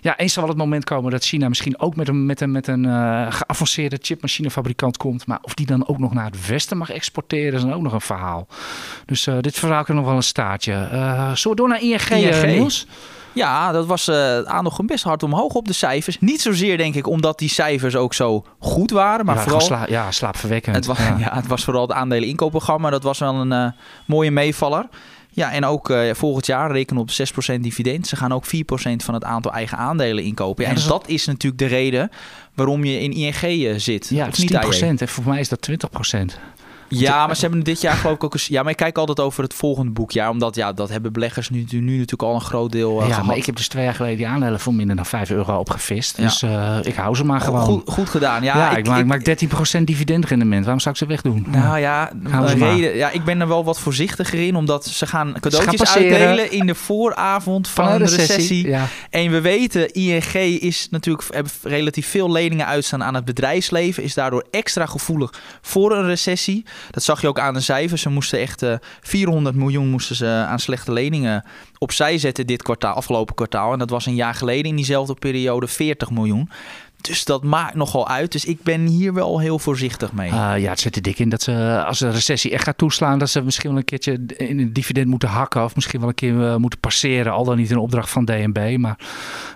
[0.00, 2.50] ja, eens zal wel het moment komen dat China misschien ook met een, met een,
[2.50, 5.26] met een eh, geavanceerde chipmachinefabrikant komt.
[5.26, 7.92] Maar of die dan ook nog naar het westen mag exporteren, is dan ook nog
[7.92, 8.46] een verhaal.
[9.06, 10.72] Dus eh, dit verhaal kan nog wel een staartje.
[10.72, 12.44] Eh zullen we door naar ING, ING.
[12.44, 12.86] Niels?
[13.34, 16.16] Ja, dat was eh aandeel gewoon best hard omhoog op de cijfers.
[16.20, 19.60] Niet zozeer denk ik omdat die cijfers ook zo goed waren, maar ja, vooral...
[19.60, 20.76] sla- ja, slaapverwekkend.
[20.76, 21.34] Het was, ja.
[21.34, 22.90] het was vooral het aandelen inkoopprogramma.
[22.90, 23.66] Dat was wel een eh,
[24.06, 24.88] mooie meevaller.
[25.30, 28.06] Ja, en ook eh, volgend jaar rekenen op 6% dividend.
[28.06, 28.48] Ze gaan ook 4%
[28.96, 30.64] van het aantal eigen aandelen inkopen.
[30.64, 32.10] Ja, en dat is dat is natuurlijk de reden
[32.54, 34.08] waarom je in ING zit.
[34.08, 34.80] Ja, het is niet, AJ?
[34.80, 35.74] 10% en voor mij is dat 20%.
[36.88, 38.46] Ja, maar ze hebben dit jaar geloof ik ook eens...
[38.46, 40.28] Ja, maar ik kijk altijd over het volgende boekjaar.
[40.28, 43.26] Omdat ja, dat hebben beleggers nu, nu natuurlijk al een groot deel eh, ja, gehad.
[43.26, 46.16] maar ik heb dus twee jaar geleden die aandelen voor minder dan 5 euro opgevist.
[46.16, 46.22] Ja.
[46.22, 47.60] Dus eh, ik hou ze maar gewoon.
[47.60, 48.42] Goed, goed gedaan.
[48.42, 50.62] Ja, Ja, ik, maak, ik maak 13% dividendrendement.
[50.62, 51.46] Waarom zou ik ze wegdoen?
[51.48, 52.10] Nou ja,
[52.48, 54.56] ze reden, ja, ik ben er wel wat voorzichtiger in.
[54.56, 56.18] Omdat ze gaan cadeautjes passeren.
[56.18, 58.68] uitdelen in de vooravond van, een recessie.
[58.68, 58.86] Ja.
[59.10, 64.02] En we weten, ING is natuurlijk, hebben relatief veel leningen uitstaan aan het bedrijfsleven.
[64.02, 66.64] Is daardoor extra gevoelig voor een recessie.
[66.90, 68.02] Dat zag je ook aan de cijfers.
[68.02, 71.44] Ze moesten echt eh, 400 miljoen moesten ze aan slechte leningen
[71.78, 73.72] opzij zetten dit kwartaal, afgelopen kwartaal.
[73.72, 76.50] En dat was een jaar geleden in diezelfde periode 40 miljoen.
[77.00, 78.32] Dus dat maakt nogal uit.
[78.32, 80.32] Dus ik ben hier wel heel voorzichtig mee.
[80.32, 83.18] Ah, ja, het zit er dik in dat ze, als de recessie echt gaat toeslaan,
[83.18, 85.64] dat ze misschien wel een keertje in een dividend moeten hakken.
[85.64, 87.32] Of misschien wel een keer eh, moeten passeren.
[87.32, 88.76] Al dan niet in opdracht van DNB.
[88.78, 88.98] Maar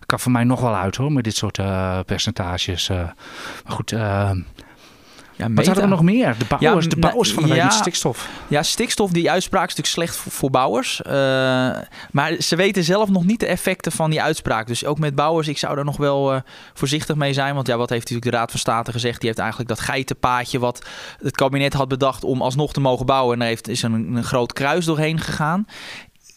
[0.07, 2.89] kan voor mij nog wel uit hoor, met dit soort eh, percentages.
[2.89, 2.97] eh.
[2.97, 4.31] maar goed, eh,
[5.39, 6.35] ja, wat hadden we nog meer?
[6.39, 7.71] De bouwers, Ja, de bouwers van de ja.
[7.71, 8.29] stikstof.
[8.49, 11.03] Ja, stikstof, die uitspraak is natuurlijk slecht voor, voor bouwers.
[11.03, 11.13] Eh,
[12.11, 14.67] maar ze weten zelf nog niet de effecten van die uitspraak.
[14.67, 16.41] Dus ook met bouwers, ik zou daar nog wel eh,
[16.75, 17.55] voorzichtig mee zijn.
[17.55, 19.19] Want ja, wat heeft natuurlijk de Raad van State gezegd?
[19.19, 20.87] Die heeft eigenlijk dat geitenpaadje wat
[21.23, 23.33] het kabinet had bedacht om alsnog te mogen bouwen.
[23.33, 25.67] En daar heeft, is een, een groot kruis doorheen gegaan.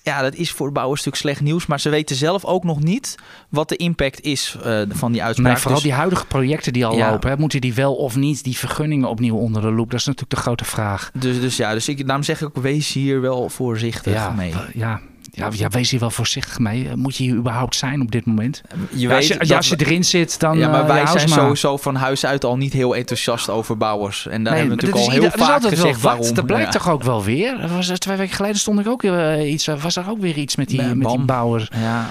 [0.03, 1.65] Ja, dat is voor bouwers natuurlijk slecht nieuws.
[1.65, 3.15] Maar ze weten zelf ook nog niet
[3.49, 5.47] wat de impact is eh, van die uitspraak.
[5.47, 7.11] Nee, vooral Dus- die huidige projecten die al Ja.
[7.11, 7.29] lopen.
[7.29, 9.91] Hè, moeten die wel of niet die vergunningen opnieuw onder de loep?
[9.91, 11.11] Dat is natuurlijk de grote vraag.
[11.13, 14.53] Dus, dus ja, dus ik, daarom zeg ik ook, wees hier wel voorzichtig Ja, mee.
[14.73, 16.87] ja, ja, ja, wees hier wel voorzichtig mee.
[16.89, 18.61] Eh, Moet je hier überhaupt zijn op dit moment?
[18.89, 21.29] Je Ja, als, je, ja, als je erin zit, dan Ja, maar eh, wij zijn
[21.29, 21.39] maar.
[21.39, 24.27] sowieso van huis uit al niet heel enthousiast over bouwers.
[24.27, 26.33] En daar Nee, hebben we natuurlijk al heel vaak altijd gezegd waarom.
[26.33, 27.59] Dat blijkt toch ook wel weer.
[27.59, 30.55] Er Was, twee weken geleden stond ik ook weer iets, was er ook weer iets
[30.55, 31.25] met die, Met met die BAM.
[31.25, 31.67] bouwers.
[31.75, 32.07] Ja,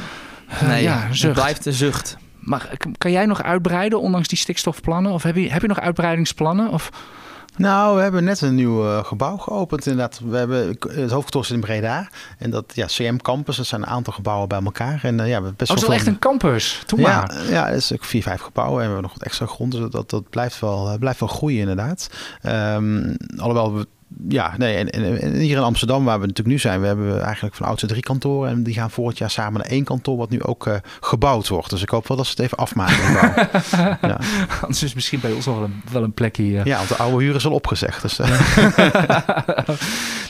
[0.48, 2.16] Eh, nee, ja, het blijft een zucht.
[2.38, 5.12] Maar kan jij nog uitbreiden, ondanks die stikstofplannen?
[5.12, 6.68] Of heb je, heb je nog uitbreidingsplannen?
[6.70, 6.90] Of,
[7.60, 9.86] Nou, we hebben net een nieuw eh, gebouw geopend.
[9.86, 12.08] Inderdaad, we hebben het hoofdkantoor zit in Breda.
[12.38, 15.00] En dat ja, CM Campus, dat zijn een aantal gebouwen bij elkaar.
[15.02, 16.82] En eh, ja, we hebben best oh, het is wel echt een campus.
[16.86, 17.50] Doe ja, maar.
[17.50, 19.72] ja, het is ook vier, vijf gebouwen en we hebben nog wat extra grond.
[19.72, 22.10] Dus dat, dat blijft, wel, eh, blijft wel groeien inderdaad.
[22.42, 23.86] Ehm, alhoewel we
[24.28, 27.66] ja, nee, en, hier in Amsterdam, waar we natuurlijk nu zijn, we hebben eigenlijk van
[27.66, 28.50] oudsher drie kantoren.
[28.50, 31.70] En die gaan volgend jaar samen naar één kantoor, wat nu ook eh, gebouwd wordt.
[31.70, 33.12] Dus ik hoop wel dat ze het even afmaken.
[34.08, 34.18] ja.
[34.60, 36.58] Anders is misschien bij ons nog wel een, wel een plekje.
[36.58, 36.64] eh.
[36.64, 38.02] ja, want de oude huur is al opgezegd.
[38.02, 38.40] Dus, eh,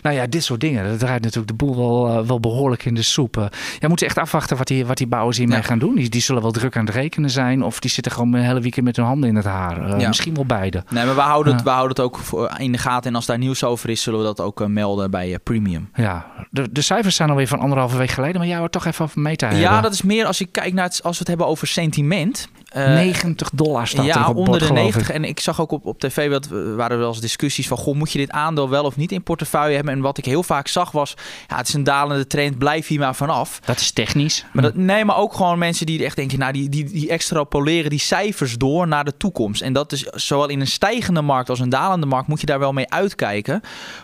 [0.03, 0.89] Nou ja, dit soort dingen.
[0.89, 3.49] Dat draait natuurlijk de boel wel, wel behoorlijk in de soep.
[3.79, 5.63] Ja, moeten echt afwachten wat die, wat die bouwers hiermee ja.
[5.63, 5.95] gaan doen.
[5.95, 7.63] Die, die zullen wel druk aan het rekenen zijn.
[7.63, 9.93] Of die zitten gewoon een hele weekend met hun handen in het haar.
[9.93, 10.09] Uh, ja.
[10.09, 10.85] Misschien wel beide.
[10.91, 13.11] Nee, maar we houden, het, we houden het ook in de gaten.
[13.11, 15.91] En als daar nieuws over is, zullen we dat ook melden bij Premium.
[15.95, 18.39] Ja, de, de cijfers zijn alweer van anderhalve week geleden.
[18.39, 19.65] Maar jij wordt toch even over meta hebben.
[19.65, 22.49] Ja, dat is meer als je kijkt naar het, als we het hebben over sentiment.
[22.77, 25.09] Uh, 90 dollar staat ja, er op onder bord, de 90.
[25.09, 25.15] Ik.
[25.15, 27.77] En ik zag ook op, op tv, wat waren er wel eens discussies van...
[27.77, 29.95] Goh, moet je dit aandeel wel of niet in portefeuille hebben?
[29.95, 31.15] En wat ik heel vaak zag was...
[31.49, 33.61] Ja, het is een dalende trend, blijf hier maar vanaf.
[33.65, 34.45] Dat is technisch.
[34.53, 36.39] Maar dat, nee, maar ook gewoon mensen die echt denken...
[36.39, 39.63] Nou, die, die, die extrapoleren die cijfers door naar de toekomst.
[39.63, 42.29] En dat is zowel in een stijgende markt als een dalende markt...
[42.29, 43.61] moet je daar wel mee uitkijken.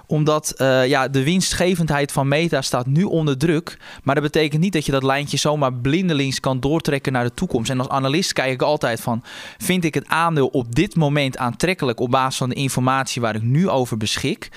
[0.07, 3.79] Omdat uh, ja, de winstgevendheid van Meta staat nu onder druk.
[4.03, 7.71] Maar dat betekent niet dat je dat lijntje zomaar blindelings kan doortrekken naar de toekomst.
[7.71, 9.23] En als analist kijk ik altijd van...
[9.59, 13.43] Vind ik het aandeel op dit moment aantrekkelijk op basis van de informatie waar ik
[13.43, 14.51] nu over beschik?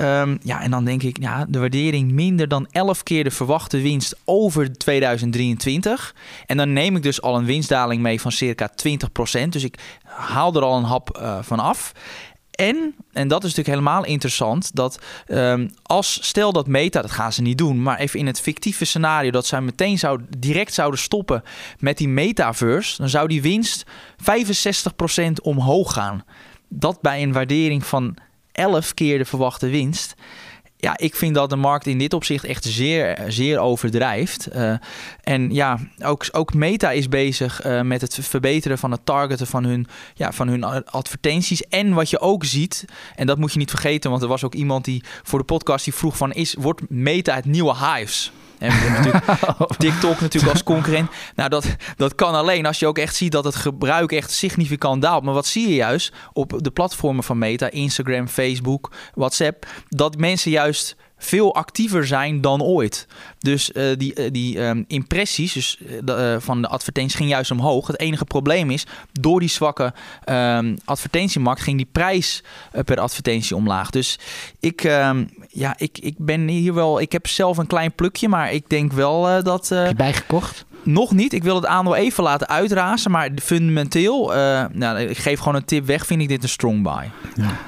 [0.00, 3.80] Um, ja, en dan denk ik, ja, de waardering minder dan 11 keer de verwachte
[3.80, 6.14] winst over 2023.
[6.46, 9.48] En dan neem ik dus al een winstdaling mee van circa 20%.
[9.48, 11.92] Dus ik haal er al een hap uh, van af.
[12.58, 17.32] En, en dat is natuurlijk helemaal interessant, dat um, als stel dat Meta, dat gaan
[17.32, 21.00] ze niet doen, maar even in het fictieve scenario dat zij meteen zou, direct zouden
[21.00, 21.42] stoppen
[21.78, 26.24] met die metaverse, dan zou die winst 65% omhoog gaan.
[26.68, 28.16] Dat bij een waardering van
[28.52, 30.14] 11 keer de verwachte winst.
[30.80, 34.48] Ja, ik vind dat de markt in dit opzicht echt zeer, zeer overdrijft.
[34.54, 34.74] Uh,
[35.22, 39.64] en ja, ook, ook Meta is bezig uh, met het verbeteren van het targeten van
[39.64, 41.62] hun, ja, van hun advertenties.
[41.62, 42.84] En wat je ook ziet,
[43.16, 45.84] en dat moet je niet vergeten, want er was ook iemand die voor de podcast
[45.84, 48.32] die vroeg van, is, wordt Meta het nieuwe Hives?
[48.58, 51.10] En we hebben natuurlijk TikTok natuurlijk als concurrent.
[51.34, 55.02] Nou, dat, dat kan alleen als je ook echt ziet dat het gebruik echt significant
[55.02, 55.24] daalt.
[55.24, 60.50] Maar wat zie je juist op de platformen van Meta, Instagram, Facebook, WhatsApp, dat mensen
[60.50, 63.06] juist veel actiever zijn dan ooit.
[63.38, 67.86] Dus uh, die, uh, die um, impressies dus, uh, van de advertenties ging juist omhoog.
[67.86, 69.92] Het enige probleem is, door die zwakke
[70.28, 72.42] um, advertentiemarkt ging die prijs
[72.84, 73.90] per advertentie omlaag.
[73.90, 74.18] Dus
[74.60, 77.00] ik, um, ja, ik, ik ben hier wel.
[77.00, 79.68] Ik heb zelf een klein plukje, maar ik denk wel dat.
[79.68, 80.66] heb je bijgekocht?
[80.88, 81.32] Nog niet.
[81.32, 83.10] Ik wil het aandeel even laten uitrazen.
[83.10, 86.82] Maar fundamenteel, uh, nou, ik geef gewoon een tip weg, vind ik dit een strong
[86.82, 87.10] buy.
[87.34, 87.58] Ja.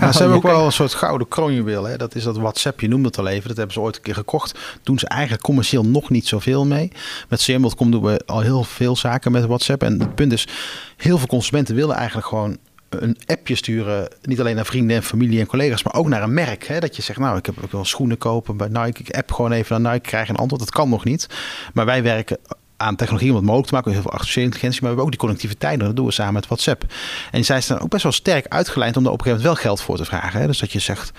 [0.00, 1.84] ja, ze hebben ook wel een soort gouden kroonjuweel.
[1.84, 1.96] Hè?
[1.96, 3.48] Dat is dat WhatsApp, je noemde het al even.
[3.48, 4.58] Dat hebben ze ooit een keer gekocht.
[4.82, 6.92] Doen ze eigenlijk commercieel nog niet zoveel mee.
[7.28, 9.82] Met CM.com doen we al heel veel zaken met WhatsApp.
[9.82, 10.48] En het punt is,
[10.96, 12.56] heel veel consumenten willen eigenlijk gewoon
[12.88, 16.34] een appje sturen, niet alleen naar vrienden en familie en collega's, maar ook naar een
[16.34, 16.66] merk.
[16.66, 16.78] Hè?
[16.78, 19.00] Dat je zegt, nou, ik heb ook wel schoenen kopen bij Nike.
[19.02, 20.62] Ik app gewoon even naar Nike, krijg een antwoord.
[20.62, 21.26] Dat kan nog niet.
[21.72, 22.38] Maar wij werken
[22.80, 23.92] aan technologie om het mogelijk te maken.
[23.92, 25.80] Heel veel artificiële intelligentie, maar we hebben ook die connectiviteit.
[25.80, 26.84] Dat doen we samen met WhatsApp.
[27.30, 29.72] En zij staan ook best wel sterk uitgeleid om daar op een gegeven moment wel
[29.72, 30.40] geld voor te vragen.
[30.40, 30.46] Hè?
[30.46, 31.12] Dus dat je zegt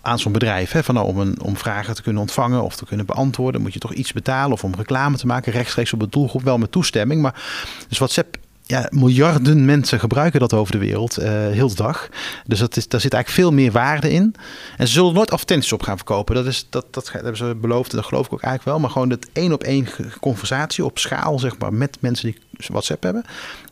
[0.00, 2.84] aan zo'n bedrijf, hè, van nou, om, een, om vragen te kunnen ontvangen of te
[2.84, 6.12] kunnen beantwoorden, moet je toch iets betalen of om reclame te maken, rechtstreeks op het
[6.12, 7.22] doelgroep, wel met toestemming.
[7.22, 7.42] Maar
[7.88, 12.08] dus WhatsApp ja, miljarden mensen gebruiken dat over de wereld, uh, heel de dag.
[12.46, 14.34] Dus dat is, daar zit eigenlijk veel meer waarde in.
[14.76, 16.34] En ze zullen nooit advertenties op gaan verkopen.
[16.34, 18.80] Dat, is, dat, dat, hebben ze beloofd en dat geloof ik ook eigenlijk wel.
[18.80, 19.86] Maar gewoon dat één op één
[20.20, 23.24] conversatie op schaal, zeg maar, met mensen die WhatsApp hebben.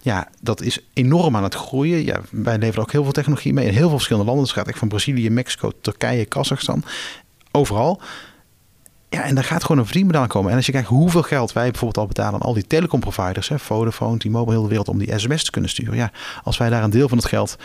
[0.03, 2.05] Ja, dat is enorm aan het groeien.
[2.05, 4.45] Ja, wij leveren ook heel veel technologie mee in heel veel verschillende landen.
[4.45, 6.85] Dus het gaat echt van Brazilië, Mexico, Turkije, Kazachstan.
[7.51, 8.01] Overal.
[9.11, 10.51] Ja, en daar gaat gewoon een verdienmodel komen.
[10.51, 13.59] En als je kijkt hoeveel geld wij bijvoorbeeld al betalen aan al die telecomproviders, hè,
[13.59, 15.97] Vodafone, T-Mobile, heel de wereld, om die sms te kunnen sturen.
[15.97, 16.11] Ja,
[16.43, 17.57] als wij daar een deel van het geld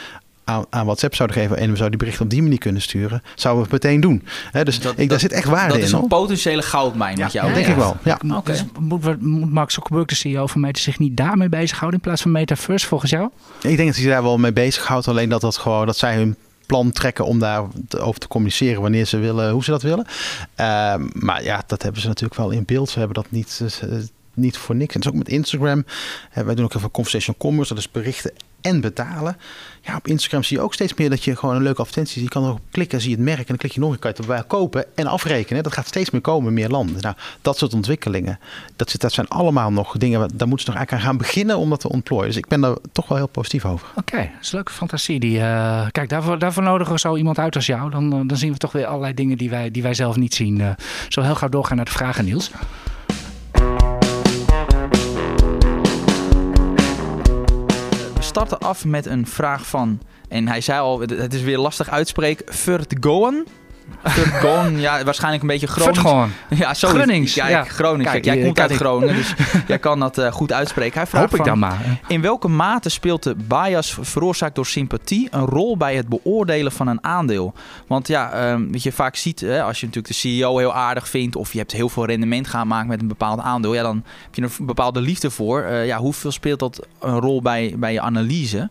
[0.45, 3.23] aan, aan WhatsApp zouden geven en we zouden die berichten op die manier kunnen sturen,
[3.35, 4.23] zouden we het meteen doen.
[4.51, 5.79] He, dus dat, ik, daar dat, zit echt waarde in.
[5.79, 7.47] Dat is een potentiële goudmijn met ja, jou.
[7.47, 7.97] Ja, denk ik wel.
[8.03, 8.19] Ja.
[8.23, 8.41] Okay.
[8.43, 12.21] Dus moet, moet Mark Zuckerberg, de CEO van Meta, zich niet daarmee bezighouden in plaats
[12.21, 13.29] van Metaverse volgens jou?
[13.61, 15.07] Ik denk dat hij daar wel mee bezighoudt.
[15.07, 19.17] Alleen dat, dat, gewoon, dat zij hun plan trekken om daarover te communiceren wanneer ze
[19.17, 20.05] willen, hoe ze dat willen.
[20.59, 22.89] Uh, maar ja, dat hebben ze natuurlijk wel in beeld.
[22.89, 23.61] Ze hebben dat niet,
[24.33, 24.95] niet voor niks.
[24.95, 25.85] En is ook met Instagram.
[26.37, 28.31] Uh, wij doen ook even conversational commerce, dat is berichten
[28.65, 29.37] en betalen.
[29.81, 32.23] Ja, op Instagram zie je ook steeds meer dat je gewoon een leuke advertentie ziet.
[32.23, 34.13] Je kan erop klikken, zie je het merk en dan klik je nog een keer
[34.15, 35.63] erbij kopen en afrekenen.
[35.63, 37.01] Dat gaat steeds meer komen meer landen.
[37.01, 38.39] Nou, dat soort ontwikkelingen,
[38.75, 41.69] dat, dat zijn allemaal nog dingen, daar moeten ze nog eigenlijk aan gaan beginnen om
[41.69, 42.27] dat te ontplooien.
[42.27, 43.87] Dus ik ben daar toch wel heel positief over.
[43.95, 45.19] Oké, dat is leuke fantasie.
[45.19, 47.89] Die, uh, kijk, daarvoor, daarvoor nodigen we zo iemand uit als jou.
[47.89, 50.35] Dan, uh, dan zien we toch weer allerlei dingen die wij, die wij zelf niet
[50.35, 50.59] zien.
[50.59, 50.69] Uh,
[51.09, 52.51] zo heel gauw doorgaan naar de vragen, Niels.
[58.35, 62.53] Starten af met een vraag van, en hij zei al, het is weer lastig uitspreken,
[62.53, 63.47] Vertgoen.
[64.03, 65.99] Vergon, ja, waarschijnlijk een beetje Gronings.
[65.99, 66.31] Vergon.
[66.49, 67.63] Ja, zo Ja, ja.
[67.63, 68.11] Gronings.
[68.11, 69.33] Kijk, jij komt uit ik- Groningen, dus
[69.67, 70.97] jij kan dat eh, goed uitspreken.
[70.97, 71.99] Hij vraagt Hoop ik van, dan maar.
[72.07, 76.87] in welke mate speelt de bias veroorzaakt door sympathie een rol bij het beoordelen van
[76.87, 77.53] een aandeel?
[77.87, 81.09] Want ja, ehm, wat je vaak ziet, hè, als je natuurlijk de CEO heel aardig
[81.09, 84.03] vindt of je hebt heel veel rendement gaan maken met een bepaald aandeel, ja, dan
[84.23, 85.61] heb je een bepaalde liefde voor.
[85.61, 88.69] Eh, ja, hoeveel speelt dat een rol bij, bij je analyse?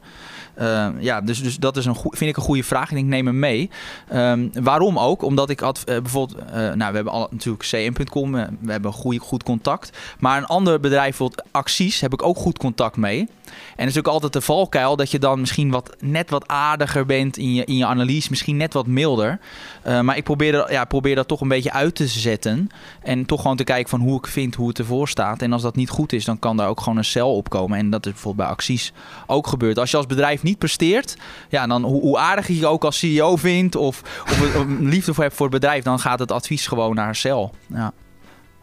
[0.55, 2.89] Eh, ja, dus, dus dat is een vind ik een goede vraag.
[2.91, 3.71] Ik denk, neem hem mee.
[4.09, 5.23] Ehm, waarom ook?
[5.23, 8.93] Omdat ik had eh, bijvoorbeeld, eh, nou, we hebben al, natuurlijk cm.com, eh, we hebben
[8.93, 9.99] goede, goed contact.
[10.19, 13.29] Maar een ander bedrijf, bijvoorbeeld Acties, heb ik ook goed contact mee.
[13.77, 17.07] En het is ook altijd de valkuil dat je dan misschien wat, net wat aardiger
[17.07, 19.39] bent in je, in je analyse, misschien net wat milder.
[19.83, 22.69] Eh, maar ik probeer, er- ja, probeer dat toch een beetje uit te zetten.
[23.03, 25.43] En toch gewoon te kijken van hoe ik vind hoe het ervoor staat.
[25.43, 27.79] En als dat niet goed is, dan kan daar ook gewoon een cel op komen.
[27.79, 28.93] En dat is bijvoorbeeld bij acties
[29.27, 29.79] ook gebeurd.
[29.79, 31.17] Als je als bedrijf niet presteert,
[31.49, 35.15] ja, dan hoe, hoe aardig je je ook als CEO vindt of, of, een liefde
[35.15, 37.55] voor hebt voor het bedrijf, dan gaat het advies gewoon naar cel.
[37.67, 37.93] Ja.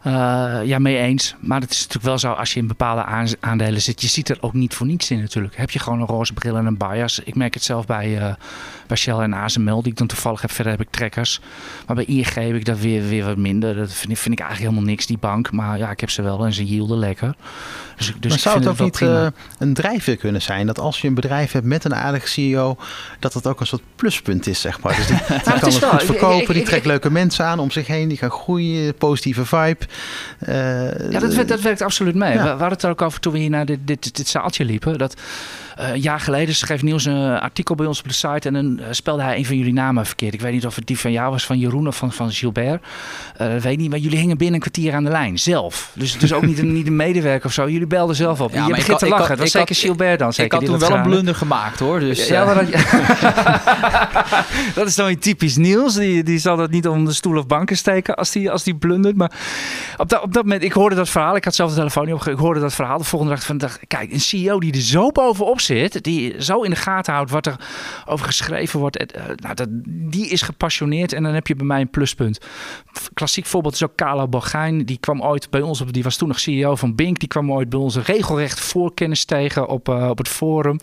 [0.02, 1.34] Eh, ja, mee eens.
[1.40, 3.04] Maar het is natuurlijk wel zo, als je in bepaalde
[3.40, 5.56] aandelen zit, je ziet er ook niet voor niets in natuurlijk.
[5.56, 7.18] Heb je gewoon een roze bril en een bias.
[7.18, 8.34] Ik merk het zelf bij, eh,
[8.92, 10.50] bij Shell en ASML, die ik dan toevallig heb.
[10.50, 11.40] Verder heb ik trekkers.
[11.86, 13.76] Maar bij ING heb ik dat weer, weer wat minder.
[13.76, 15.52] Dat vind, ik- vind ik eigenlijk helemaal niks, die bank.
[15.52, 17.34] Maar ja, ik heb ze wel en ze yielden lekker.
[17.96, 19.24] Dus, dus maar zou het ook wel niet prima.
[19.24, 22.76] eh, een drijfveer kunnen zijn dat als je een bedrijf hebt met een aardige CEO,
[23.18, 24.96] dat het ook een soort pluspunt is, zeg maar.
[24.96, 27.58] Dus die, die het kan het goed verkopen, ik- ik- die trekt leuke mensen aan
[27.58, 29.76] om zich heen, die gaan groeien, positieve vibe.
[30.38, 32.32] Eh, Ja, dat, werkt- dat werkt absoluut mee.
[32.32, 32.36] Ja.
[32.36, 34.64] We, we hadden het er ook over toen we hier naar dit, dit, dit zaaltje
[34.64, 34.98] liepen.
[34.98, 38.48] Dat eh, een jaar geleden schreef Niels een artikel bij ons op de site.
[38.48, 40.34] En dan eh, spelde hij een van jullie namen verkeerd.
[40.34, 42.82] Ik weet niet of het die van jou was, van Jeroen of van, van Gilbert.
[43.36, 45.38] Eh, dat weet niet, maar jullie hingen binnen een kwartier aan de lijn.
[45.38, 45.90] Zelf.
[45.94, 47.68] Dus, dus ook niet, een, niet een medewerker of zo.
[47.68, 48.52] Jullie belden zelf op.
[48.52, 49.28] Ja, je begint te lachen.
[49.28, 50.32] dat was zeker had- Gilbert dan.
[50.32, 52.00] Zeker, ik had toen wel een blunder gemaakt hoor.
[52.00, 52.66] Dus, ja, eh, dat,
[54.74, 55.94] dat is dan weer typisch Niels.
[55.94, 58.74] Die, die zal dat niet onder de stoel of banken steken als die, als die
[58.74, 59.16] blundert.
[59.16, 59.32] Maar
[59.96, 61.36] op dat, op dat moment, ik hoorde dat verhaal.
[61.36, 62.38] Ik had zelf de telefoon niet opgegeven.
[62.38, 62.98] Ik hoorde dat verhaal.
[62.98, 65.71] De volgende dag van, dacht, kijk, een CEO die er zo bovenop zit.
[66.02, 67.56] Die zo in de gaten houdt wat er
[68.04, 68.96] over geschreven wordt.
[68.96, 71.12] eh, nou, dat, die is gepassioneerd.
[71.12, 72.40] En dan heb je bij mij een pluspunt.
[73.14, 74.84] Klassiek voorbeeld is ook Carlo Borgijn.
[74.84, 77.18] Die kwam ooit bij ons, op, die was toen nog CEO van Bink.
[77.18, 80.78] Die kwam ooit bij ons regelrecht voorkennis tegen op, eh, op het forum.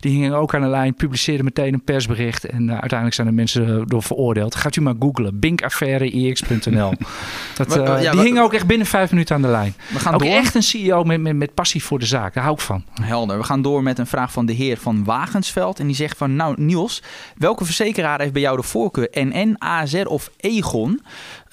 [0.00, 2.44] Die hingen ook aan de lijn, publiceerden meteen een persbericht.
[2.44, 4.54] En eh, uiteindelijk zijn er mensen eh, door veroordeeld.
[4.54, 5.38] Gaat u maar googlen.
[5.38, 6.92] Binkaffaire ix.nl.
[7.56, 9.74] Dat, eh, ja, die hingen ook echt binnen vijf minuten aan de lijn.
[9.92, 10.28] we gaan Ook door.
[10.30, 12.34] echt een CEO met, met, met passie voor de zaak.
[12.34, 12.84] Daar hou ik van.
[13.02, 13.38] Helder.
[13.38, 15.78] We gaan door met een vraag van de heer van Wagensveld.
[15.78, 17.02] En die zegt van, nou Niels,
[17.36, 19.08] welke verzekeraar heeft bij jou de voorkeur?
[19.10, 21.02] NN, ASR of Egon?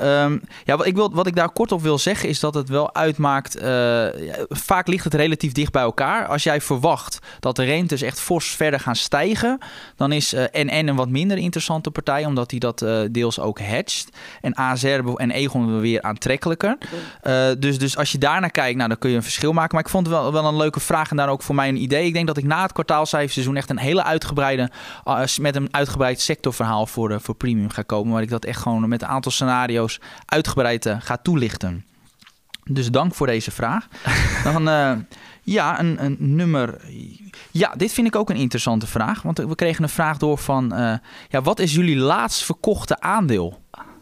[0.02, 2.70] Ehm, ja, wat ik, wil, wat ik daar kort op wil zeggen is dat het
[2.70, 3.56] wel uitmaakt...
[3.56, 4.06] eh,
[4.50, 6.28] vaak ligt het relatief dicht bij elkaar.
[6.28, 9.58] Als jij verwacht dat de rentes echt fors verder gaan stijgen...
[9.96, 12.26] dan is eh, NN een wat minder interessante partij...
[12.26, 14.10] omdat die dat eh, deels ook hedgt.
[14.42, 16.78] En ASR en Egon weer aantrekkelijker.
[17.60, 19.76] Dus, dus als je daarnaar kijkt, nou, dan kun je een verschil maken.
[19.76, 21.82] Maar ik vond het wel, wel een leuke vraag en daar ook voor mij een
[21.82, 22.06] idee.
[22.06, 24.70] Ik denk dat ik na het kwartaalcijferseizoen echt een hele uitgebreide,
[25.08, 28.14] uh, met een uitgebreid sectorverhaal voor, uh, voor premium ga komen.
[28.14, 29.91] Waar ik dat echt gewoon met een aantal scenario's
[30.26, 31.86] uitgebreid uh, ga toelichten.
[32.64, 33.88] Dus dank voor deze vraag.
[34.44, 34.92] Dan, uh,
[35.42, 36.82] ja, een, een, nummer.
[37.52, 39.22] Ja, dit vind ik ook een interessante vraag.
[39.22, 40.94] Want we kregen een vraag door van: uh,
[41.30, 43.62] ja, wat is jullie laatst verkochte aandeel?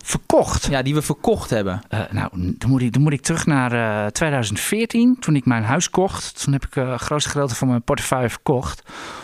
[0.10, 0.66] Verkocht?
[0.66, 1.82] Ja, die we verkocht hebben.
[1.90, 5.64] Uh, nou, dan moet, ik, dan moet ik terug naar uh, 2014, toen ik mijn
[5.64, 6.44] huis kocht.
[6.44, 8.84] Toen heb ik uh, het grootste gedeelte van mijn portefeuille verkocht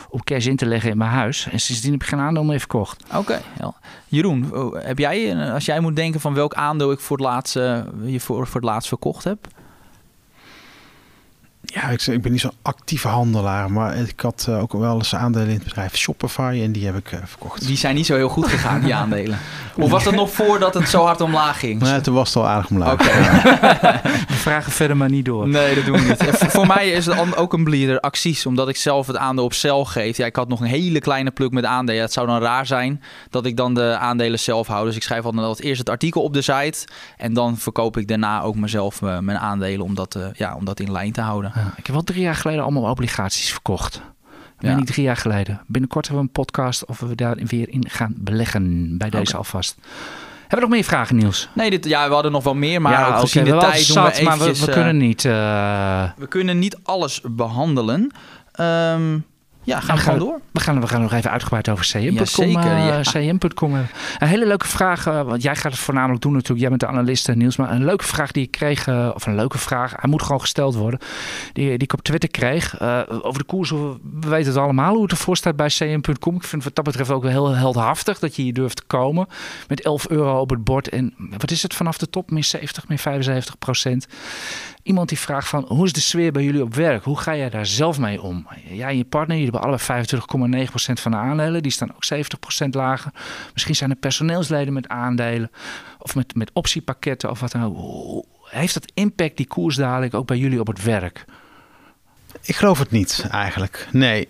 [0.09, 1.47] om cash in te leggen in mijn huis.
[1.51, 3.03] En sindsdien heb ik geen aandeel meer verkocht.
[3.07, 3.17] Oké.
[3.17, 3.41] Okay.
[4.07, 8.19] Jeroen, heb jij, als jij moet denken van welk aandeel ik voor het laatst, je
[8.19, 9.47] voor, voor het laatst verkocht heb?
[11.65, 15.15] Ja, ik, ik, ben niet zo'n actieve handelaar, maar ik had uh, ook wel eens
[15.15, 17.67] aandelen in het bedrijf Shopify en die heb ik uh, verkocht.
[17.67, 19.39] Die zijn niet zo heel goed gegaan, die aandelen.
[19.77, 21.81] Of was dat nog voordat het zo hard omlaag ging?
[21.81, 22.93] Nee, toen was het al aardig omlaag.
[22.93, 23.21] Okay.
[24.27, 25.47] we vragen verder maar niet door.
[25.47, 26.23] Nee, dat doen we niet.
[26.55, 29.85] voor mij is het ook een bleeder acties, omdat ik zelf het aandeel op cel
[29.85, 30.17] geef.
[30.17, 32.01] Ja, ik had nog een hele kleine pluk met aandelen.
[32.01, 34.85] Het zou dan raar zijn dat ik dan de aandelen zelf hou.
[34.85, 38.41] Dus ik schrijf altijd eerst het artikel op de site en dan verkoop ik daarna
[38.41, 41.51] ook mezelf uh, mijn aandelen om dat, uh, ja, om dat in lijn te houden.
[41.55, 44.01] Ja, ik heb wel drie jaar geleden allemaal obligaties verkocht.
[44.59, 44.75] Ja.
[44.75, 45.61] niet drie jaar geleden.
[45.67, 48.97] Binnenkort hebben we een podcast of we daar weer in gaan beleggen.
[48.97, 49.37] Bij deze okay.
[49.37, 49.75] alvast.
[50.41, 51.49] Hebben we nog meer vragen, Niels?
[51.53, 53.95] Nee, dit, ja, we hadden nog wel meer, maar ja, gezien okay, de tijd zat,
[53.95, 55.23] doen we eventjes, maar we, we uh, kunnen niet...
[55.25, 56.09] Uh...
[56.17, 58.11] We kunnen niet alles behandelen.
[58.59, 59.25] Um,
[59.65, 60.39] Ja, gaan we gewoon door.
[60.51, 63.91] We gaan, we gaan nog even uitgebreid over cm.com Ja, zeker, eh, cm.com hebben.
[64.19, 66.59] Een hele leuke vraag, eh, want jij gaat het voornamelijk doen natuurlijk.
[66.59, 67.55] Jij bent de analist, eh, Niels.
[67.55, 70.41] Maar een leuke vraag die ik kreeg, eh, of een leuke vraag, hij moet gewoon
[70.41, 70.99] gesteld worden.
[71.53, 72.77] Die, die ik op Twitter kreeg.
[72.77, 76.35] eh, over de koers, we weten het allemaal hoe het ervoor staat bij cm.com.
[76.35, 78.83] Ik vind het wat dat betreft ook wel heel heldhaftig dat je hier durft te
[78.87, 79.27] komen.
[79.67, 80.89] Met 11 euro op het bord.
[80.89, 82.31] En wat is het vanaf de top?
[82.31, 84.07] Min 70, min 75 procent.
[84.85, 87.03] Iemand die vraagt van, hoe is de sfeer bij jullie op werk?
[87.03, 88.47] Hoe ga jij daar zelf mee om?
[88.69, 90.05] Jij en je partner, jullie hebben allebei
[90.67, 91.63] 25,9% van de aandelen.
[91.63, 92.05] Die staan ook
[92.65, 93.11] 70% lager.
[93.53, 95.51] Misschien zijn er personeelsleden met aandelen.
[95.99, 98.25] Of met, met optiepakketten of wat dan ook.
[98.43, 101.25] Heeft dat impact, die koersdaling, ook bij jullie op het werk?
[102.41, 103.87] Ik geloof het niet eigenlijk.
[103.91, 104.27] Nee.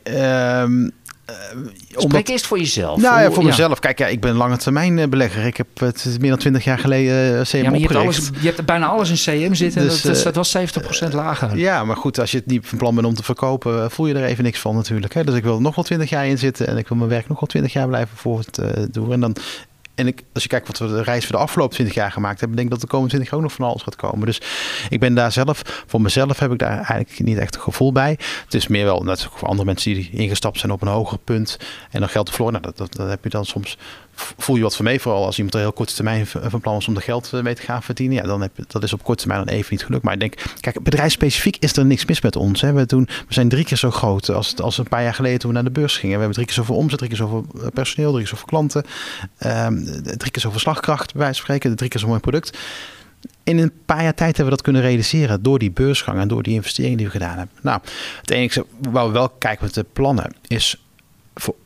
[1.25, 3.01] Ehm, eh, Spreek eerst voor jezelf.
[3.01, 3.79] Nou ja, voor mezelf.
[3.79, 5.45] Kijk, ja, ik ben een lange termijn eh, belegger.
[5.45, 8.29] Ik heb het meer dan twintig jaar geleden eh, CM Ja, maar je hebt, alles,
[8.39, 9.81] je hebt bijna alles in CM zitten.
[9.81, 10.51] Dus, dat, dat, eh, dat was
[11.09, 11.57] 70% lager.
[11.57, 14.07] Ja, maar goed, als je het niet van plan bent om te verkopen, eh, voel
[14.07, 15.13] je er even niks van natuurlijk.
[15.13, 15.23] Hè?
[15.23, 17.27] Dus ik wil er nog wel twintig jaar in zitten en ik wil mijn werk
[17.27, 19.11] nog wel twintig jaar blijven voortdoen.
[19.11, 19.35] En dan.
[19.95, 22.39] En ik, als je kijkt wat we de reis voor de afgelopen 20 jaar gemaakt
[22.39, 24.25] hebben, denk ik dat de komende 20 jaar ook nog van alles gaat komen.
[24.25, 24.41] Dus
[24.89, 28.19] ik ben daar zelf, voor mezelf heb ik daar eigenlijk niet echt een gevoel bij.
[28.43, 31.57] Het is meer wel, net voor andere mensen die ingestapt zijn op een hoger punt
[31.91, 32.61] en dan geld te verloren.
[32.61, 33.77] Nou, dat, dat heb je dan soms,
[34.15, 34.99] voel je wat voor mee.
[34.99, 37.55] Vooral als iemand er heel korte termijn van plan was om er geld eh, mee
[37.55, 38.17] te gaan verdienen.
[38.17, 40.03] Ja, dan heb je, dat is op korte termijn dan even niet gelukt.
[40.03, 42.61] Maar ik denk, kijk, bedrijfsspecifiek is er niks mis met ons.
[42.61, 45.49] We, doen, we zijn drie keer zo groot als, als een paar jaar geleden toen
[45.49, 46.13] we naar de beurs gingen.
[46.13, 48.83] We hebben drie keer zoveel omzet, drie keer zoveel eh, personeel, drie keer zoveel klanten.
[49.37, 49.83] ehm,
[50.17, 51.75] drie keer zoveel slagkracht, bij wijze van spreken.
[51.75, 52.57] Drie keer zo'n mooi product.
[53.43, 56.43] In een paar jaar tijd hebben we dat kunnen realiseren door die beursgang en door
[56.43, 57.55] die investeringen die we gedaan hebben.
[57.61, 57.79] Nou,
[58.21, 60.84] het enige waar we wel kijken met de plannen is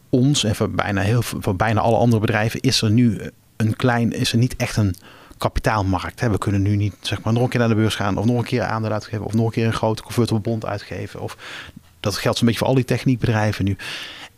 [0.10, 3.20] ons en voor bijna, heel, voor bijna alle andere bedrijven is er nu
[3.58, 4.96] een klein, is er niet echt een
[5.38, 6.20] kapitaalmarkt.
[6.20, 6.30] Hè.
[6.30, 8.38] We kunnen nu niet zeg maar nog een keer naar de beurs gaan of nog
[8.38, 11.20] een keer aandelen uitgeven of nog een keer een grote convertible bond uitgeven.
[11.22, 11.38] Of
[12.00, 13.78] dat geldt zo'n beetje voor al die techniekbedrijven nu.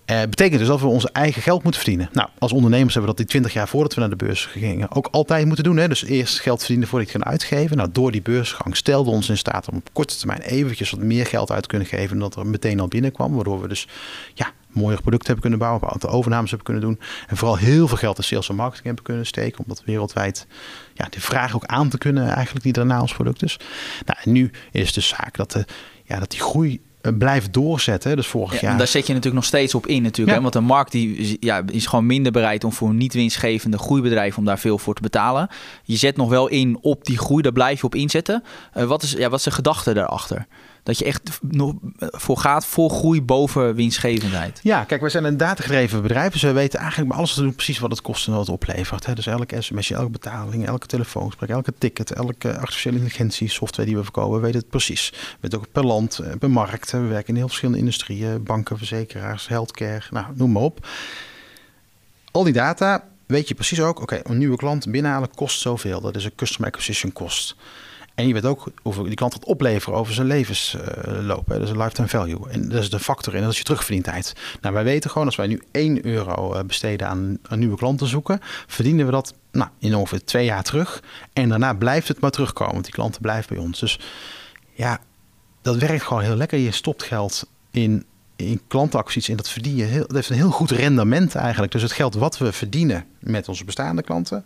[0.05, 2.09] Eh, betekent dus dat we onze eigen geld moeten verdienen.
[2.13, 4.91] Nou, als ondernemers hebben we dat die 20 jaar voordat we naar de beurs gingen
[4.91, 5.77] ook altijd moeten doen.
[5.77, 5.87] Hè?
[5.87, 7.77] Dus eerst geld verdienen voordat je het gaan uitgeven.
[7.77, 11.25] Nou, door die beursgang stelde ons in staat om op korte termijn eventjes wat meer
[11.25, 13.35] geld uit te kunnen geven dan dat er meteen al binnenkwam.
[13.35, 13.87] Waardoor we dus
[14.33, 16.99] ja, mooiere producten hebben kunnen bouwen, een aantal overnames hebben kunnen doen.
[17.27, 19.59] En vooral heel veel geld in sales en marketing hebben kunnen steken.
[19.59, 20.47] Om dat wereldwijd
[20.93, 23.59] ja, de vraag ook aan te kunnen eigenlijk die daarna ons product is.
[24.05, 25.65] Nou, en nu is de zaak dat, de,
[26.03, 28.15] ja, dat die groei eh, blijft doorzetten.
[28.15, 28.77] Dus vorig Ja, jaar...
[28.77, 30.27] Daar zet je natuurlijk nog steeds op in natuurlijk.
[30.29, 30.35] Ja.
[30.35, 30.41] Hè?
[30.41, 33.77] Want de markt die, is- ja, is gewoon minder bereid om voor een niet winstgevende
[33.77, 35.47] groeibedrijf om daar veel voor te betalen.
[35.83, 38.43] Je zet nog wel in op die groei, daar blijf je op inzetten.
[38.73, 40.47] Eh, wat, is, ja, wat is de gedachte daarachter?
[40.83, 44.59] Dat je echt nog eh, voor gaat voor groei boven winstgevendheid.
[44.63, 46.31] Ja, kijk, wij zijn een datagedreven bedrijf.
[46.31, 48.49] Dus we weten eigenlijk bij alles te doen precies wat het kost en wat het
[48.49, 49.05] oplevert.
[49.05, 49.13] Hè.
[49.13, 54.03] Dus elke sms'je, elke betaling, elke telefoongesprek, elke ticket, elke artificiële intelligentie software die we
[54.03, 55.09] verkopen, we weten het precies.
[55.11, 56.91] We weten ook per land, eh, per markt.
[56.91, 60.87] We werken in heel verschillende industrieën, banken, verzekeraars, healthcare, nou, noem maar op.
[62.31, 66.01] Al die data weet je precies ook, oké, een nieuwe klant binnenhalen kost zoveel.
[66.01, 67.55] Dat is een customer acquisition cost.
[68.21, 71.47] En je weet ook hoeveel die klant gaat opleveren over zijn levensloop.
[71.47, 71.53] hè.
[71.53, 72.49] dat is een lifetime value.
[72.49, 74.33] En dat is de factor en dat is je terugverdientijd.
[74.61, 77.97] Nou, wij weten gewoon, als wij nu 1 euro eh, besteden aan een nieuwe klant
[77.97, 81.03] te zoeken, verdienen we dat nou, in ongeveer twee jaar terug.
[81.33, 83.79] En daarna blijft het maar terugkomen, want die klanten blijven bij ons.
[83.79, 83.99] Dus
[84.71, 84.99] ja,
[85.61, 86.59] dat werkt gewoon heel lekker.
[86.59, 88.05] Je stopt geld in,
[88.35, 91.71] in klantenacties en dat verdien je heel, dat heeft een heel goed rendement eigenlijk.
[91.71, 94.45] Dus het geld wat we verdienen met onze bestaande klanten,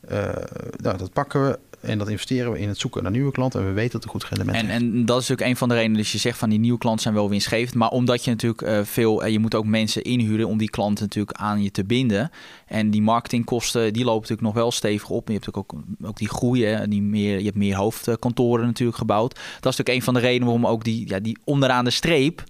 [0.00, 0.28] eh,
[0.76, 3.60] nou, dat pakken we en dat investeren we in het zoeken naar nieuwe klanten.
[3.60, 4.80] En we weten dat het goed rendement En, heeft.
[4.82, 5.96] en dat is ook een van de redenen.
[5.96, 7.74] Dus je zegt van die nieuwe klanten zijn wel winstgevend.
[7.74, 9.22] Maar omdat je natuurlijk eh, veel.
[9.24, 12.30] eh, je moet ook mensen inhuren om die klanten natuurlijk aan je te binden.
[12.66, 15.26] En die marketingkosten die lopen natuurlijk nog wel stevig op.
[15.28, 16.64] En je hebt natuurlijk ook, ook die groei.
[16.64, 19.34] Hè, die meer, je hebt meer hoofdkantoren natuurlijk gebouwd.
[19.34, 22.44] Dat is natuurlijk een van de redenen waarom ook die, ja, die onderaan de streep.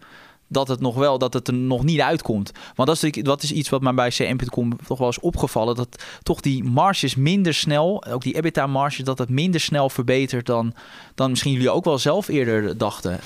[0.53, 2.53] Dat het nog wel, dat het er nog niet uitkomt.
[2.74, 5.74] Want dat is, dat is iets wat mij bij CM.com toch wel is opgevallen.
[5.74, 10.74] Dat toch die marges minder snel, ook die EBITDA-marge, dat het minder snel verbetert dan,
[11.14, 13.20] dan misschien jullie ook wel zelf eerder dachten.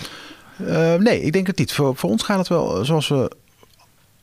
[0.57, 1.73] Eh, nee, ik denk het niet.
[1.73, 3.31] Voor, ons gaat het wel eh, zoals we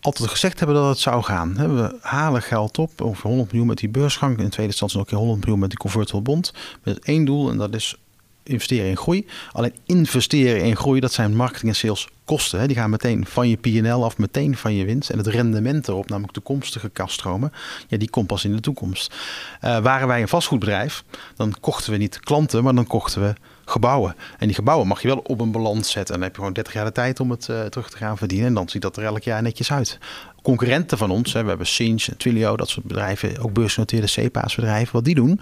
[0.02, 1.76] altijd gezegd hebben dat het zou gaan.
[1.76, 4.38] We halen geld op, ongeveer 100 miljoen met die beursgang.
[4.38, 6.54] In de tweede instantie nog een keer 100 miljoen met die convertible bond.
[6.84, 8.01] Met één doel en dat is
[8.44, 9.28] investeren in groei.
[9.52, 12.60] Alleen investeren in groei, dat zijn marketing en sales kosten.
[12.60, 12.68] Hè.
[12.68, 15.10] Die gaan meteen van je P&L af, meteen van je winst.
[15.10, 17.52] En het rendement erop, namelijk toekomstige kaststromen,
[17.88, 19.16] ja, die komt pas in de toekomst.
[19.60, 21.04] Eh, waren wij een vastgoedbedrijf,
[21.36, 23.34] dan kochten we niet klanten, maar dan kochten we
[23.66, 24.16] gebouwen.
[24.38, 26.14] En die gebouwen mag je wel op een balans zetten.
[26.16, 28.18] En dan heb je gewoon 30 jaar de tijd om het eh, terug te gaan
[28.18, 28.48] verdienen.
[28.48, 29.98] En dan ziet dat er elk jaar netjes uit.
[30.42, 34.94] Concurrenten van ons, hè, we hebben Sinch, Twilio, dat soort bedrijven, ook beursgenoteerde CPA's bedrijven,
[34.94, 35.40] wat die doen.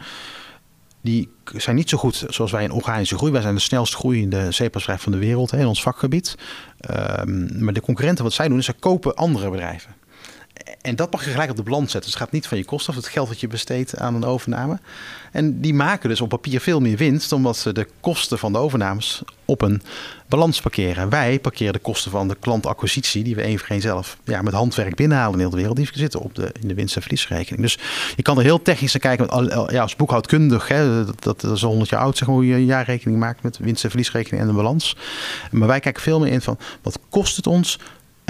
[1.02, 3.32] Die zijn niet zo goed zoals wij in organische groei.
[3.32, 6.36] Wij zijn de snelst groeiende zeepasbedrijf van de wereld hè, in ons vakgebied.
[6.80, 9.95] Ehm, maar de concurrenten, wat zij doen, is ze kopen andere bedrijven.
[10.82, 12.01] En dat mag je gelijk op de balans zetten.
[12.01, 14.26] Dus het gaat niet van je kosten af, het geld dat je besteedt aan een
[14.26, 14.80] overname.
[15.32, 18.57] En die maken dus op papier veel meer winst, omdat ze de kosten van de
[18.57, 19.82] overnames op een
[20.28, 21.10] balans parkeren.
[21.10, 24.53] Wij parkeren de kosten van de klantacquisitie, die we één voor één zelf ja, met
[24.53, 27.62] handwerk binnenhalen in heel de wereld, die zitten op de, in de winst- en verliesrekening.
[27.62, 27.78] Dus
[28.16, 31.70] je kan er heel technisch naar kijken, ja, als boekhoudkundig, hè, dat, dat is al
[31.70, 34.47] 100 jaar oud, zeg maar, hoe je een jaarrekening maakt met winst- en verliesrekening en
[34.47, 34.95] de balans.
[35.51, 37.80] Maar wij kijken veel meer in van, wat kost het ons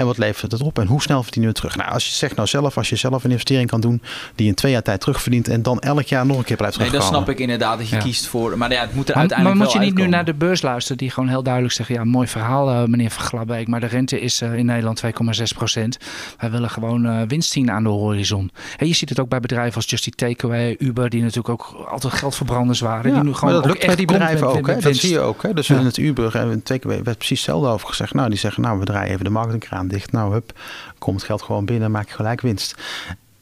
[0.00, 0.78] en wat levert het op?
[0.78, 1.76] En hoe snel verdienen we terug?
[1.76, 4.02] Nou, als je zegt nou zelf, als je zelf een investering kan doen
[4.34, 7.06] die in twee jaar tijd terugverdient en dan elk jaar nog een keer blijft terugkomen.
[7.06, 8.58] Nee, dat snap ik inderdaad dat je kiest voor.
[8.58, 10.62] Maar ja, het moet er maar, uiteindelijk Maar moet je niet nu naar de beurs
[10.62, 13.86] luisteren die gewoon heel duidelijk zeggen, ja, mooi verhaal uh, meneer Van Glabbeek, maar de
[13.86, 15.10] rente is uh, in Nederland 2,6
[15.56, 15.98] procent.
[16.38, 18.50] Wij willen gewoon uh, winst zien aan de horizon.
[18.76, 21.86] En je ziet het ook bij bedrijven als Just Eat Takeaway, Uber, die natuurlijk ook
[21.88, 23.10] altijd geldverbranders waren.
[23.10, 24.66] Ja, die nu gewoon maar dat lukt bij die bedrijven ook.
[24.66, 24.78] Hè?
[24.78, 25.42] Dat zie je ook.
[25.42, 25.54] Hè?
[25.54, 25.78] Dus ja.
[25.78, 28.14] in het Uber en Takeaway werd precies hetzelfde over gezegd.
[28.14, 30.12] Nou, die zeggen, nou, we draaien even de marketingkraan dicht.
[30.12, 30.58] Nou, hup,
[30.98, 32.74] komt geld gewoon binnen, maak je gelijk winst.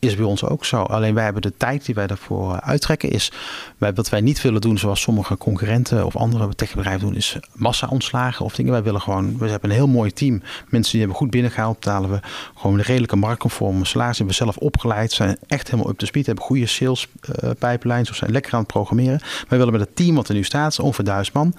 [0.01, 0.83] Is bij ons ook zo.
[0.83, 3.11] Alleen wij hebben de tijd die wij daarvoor eh, uittrekken.
[3.11, 3.33] Is
[3.79, 8.45] wij, wat wij niet willen doen, zoals sommige concurrenten of andere techbedrijven doen, is massa-ontslagen
[8.45, 8.73] of dingen.
[8.73, 10.43] Wij willen gewoon, we hebben een heel mooi team.
[10.69, 12.21] Mensen die hebben goed binnengehaald, betalen we
[12.55, 14.19] gewoon een redelijke marktconforme salaris.
[14.19, 17.07] Hebben we zelf opgeleid, zijn echt helemaal up to speed, hebben goede sales
[17.43, 19.21] uh, pipelines of zijn lekker aan het programmeren.
[19.49, 21.55] Wij willen met het team wat er nu staat, ongeveer man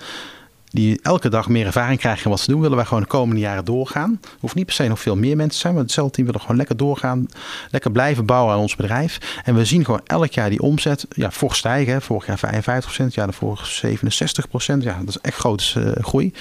[0.70, 3.42] die elke dag meer ervaring krijgen in wat ze doen, willen wij gewoon de komende
[3.42, 4.20] jaren doorgaan.
[4.40, 6.58] Hoeft niet per se nog veel meer mensen te zijn, maar hetzelfde team willen gewoon
[6.58, 7.28] lekker doorgaan,
[7.72, 9.42] lekker blijven bouwen aan ons bedrijf.
[9.44, 12.02] En we zien gewoon elk jaar die omzet ja, fors stijgen.
[12.02, 14.84] Vorig jaar 55 procent, ja, daarvoor 67 procent.
[14.84, 16.34] Ja, dat is echt grote uh, groei.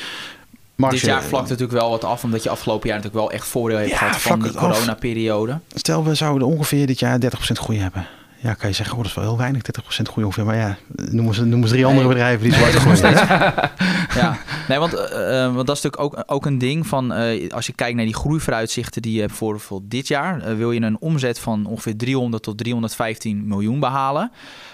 [0.74, 3.46] Marge, Dit jaar vlakt natuurlijk wel wat af, omdat je afgelopen jaar natuurlijk wel echt
[3.46, 5.58] voordeel hebt ja, gehad van de coronaperiode.
[5.74, 8.06] Stel, we zouden ongeveer dit jaar 30% groei hebben
[8.40, 10.44] ja, kan je zeggen, oh, dat is wel heel weinig, 30% groei ongeveer.
[10.44, 13.12] Maar ja, noemen ze, noemen ze drie andere bedrijven die zwart groeien.
[14.22, 17.66] ja, nee, want, uh, want dat is natuurlijk ook, ook een ding van, uh, als
[17.66, 20.80] je kijkt naar die groeivooruitzichten die je hebt voor, voor dit jaar, uh, wil je
[20.80, 24.30] een omzet van ongeveer 300 tot 315 miljoen behalen.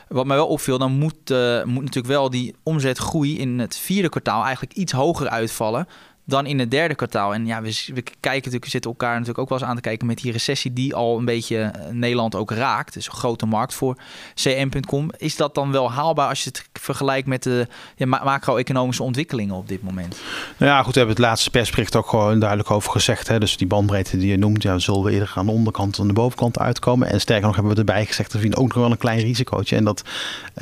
[0.08, 1.28] Wat mij wel opviel, dan moet,
[1.64, 5.86] moet natuurlijk wel die omzetgroei in het vierde kwartaal eigenlijk iets hoger uitvallen
[6.25, 7.35] dan in het derde kwartaal.
[7.35, 9.81] En ja, we, we kijken natuurlijk, we zitten elkaar natuurlijk ook wel eens aan te
[9.81, 12.95] kijken met die recessie die al een beetje eh, Nederland ook raakt.
[12.95, 13.97] Dus een grote markt voor
[14.35, 15.11] cm.com.
[15.16, 17.66] Is dat dan wel haalbaar als je het vergelijkt met de
[17.97, 20.16] ja, macro-economische ontwikkelingen op dit moment?
[20.57, 23.29] Nou ja, goed, we hebben het laatste persbericht ook gewoon duidelijk over gezegd.
[23.29, 23.39] Hè.
[23.39, 26.12] Dus die bandbreedte die je noemt, ja, zullen we eerder aan de onderkant dan de
[26.12, 27.09] bovenkant uitkomen.
[27.09, 29.77] En sterker nog hebben we erbij gezegd, er vinden ook nog wel een klein risicootje.
[29.77, 30.03] En dat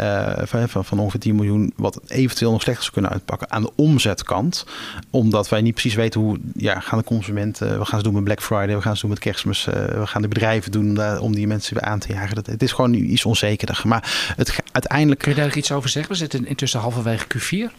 [0.00, 3.72] uh, van, van ongeveer 10 miljoen, wat eventueel nog slechter zou kunnen uitpakken aan de
[3.76, 4.66] omzetkant.
[5.10, 8.24] Omdat wij niet precies weten hoe ja, gaan de consumenten, we gaan ze doen met
[8.24, 11.18] Black Friday, we gaan ze doen met kerstmis, uh, we gaan de bedrijven doen uh,
[11.20, 12.34] om die mensen weer aan te jagen.
[12.34, 13.82] Dat, het is gewoon iets onzekerder.
[13.84, 15.20] Maar het, uiteindelijk.
[15.20, 16.12] Kun je daar iets over zeggen?
[16.12, 17.72] We zitten intussen halverwege Q4.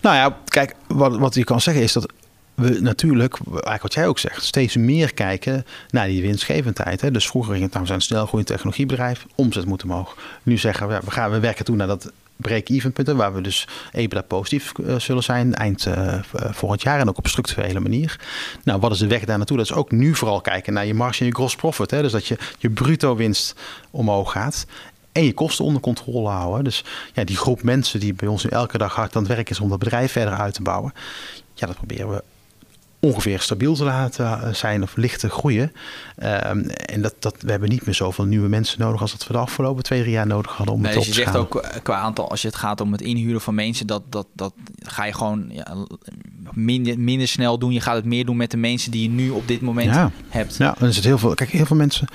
[0.00, 2.12] Nou ja, kijk, wat, wat je kan zeggen is dat
[2.54, 7.00] we natuurlijk, eigenlijk wat jij ook zegt, steeds meer kijken naar die winstgevendheid.
[7.00, 7.10] Hè.
[7.10, 10.16] Dus vroeger ging het nou zijn snelgroeiend technologiebedrijf, omzet moet omhoog.
[10.42, 13.68] Nu zeggen we, we gaan we werken toe naar dat break-even punten, waar we dus
[13.92, 18.20] EBITDA positief uh, zullen zijn eind uh, volgend jaar en ook op structurele manier.
[18.64, 19.56] Nou, wat is de weg daar naartoe?
[19.56, 21.90] Dat is ook nu vooral kijken naar je marge en je gross profit.
[21.90, 22.02] Hè?
[22.02, 23.54] Dus dat je je bruto winst
[23.90, 24.66] omhoog gaat
[25.12, 26.64] en je kosten onder controle houden.
[26.64, 29.50] Dus ja, die groep mensen die bij ons nu elke dag hard aan het werk
[29.50, 30.92] is om dat bedrijf verder uit te bouwen,
[31.54, 32.22] ja, dat proberen we
[33.00, 35.72] ongeveer stabiel te laten eh, zijn of licht te groeien.
[36.22, 39.32] Um, en dat, dat, we hebben niet meer zoveel nieuwe mensen nodig als dat we
[39.32, 41.36] de afgelopen twee, drie jaar nodig hadden om nee, het dus op te je zegt
[41.36, 44.26] ook eh, qua aantal, als je het gaat om het inhuren van mensen, dat, dat,
[44.32, 45.76] dat ga je gewoon ja,
[46.52, 47.72] minder, minder snel doen.
[47.72, 50.10] Je gaat het meer doen met de mensen die je nu op dit moment ja.
[50.28, 50.56] hebt.
[50.56, 51.34] Ja, dan is het heel veel.
[51.34, 52.06] Kijk, heel veel mensen.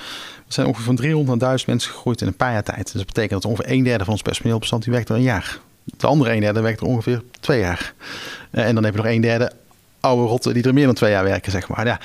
[0.46, 2.84] We zijn ongeveer van 300 naar 1000 mensen gegroeid in een paar jaar tijd.
[2.84, 5.60] Dus dat betekent dat ongeveer een derde van ons personeelbestand die werkt er een jaar.
[5.84, 7.94] De andere een derde werkt er ongeveer twee jaar.
[8.52, 9.52] Uh, en dan heb je nog een derde
[10.06, 11.86] oude rotten die er meer dan twee jaar werken, zeg maar.
[11.86, 12.00] Ja,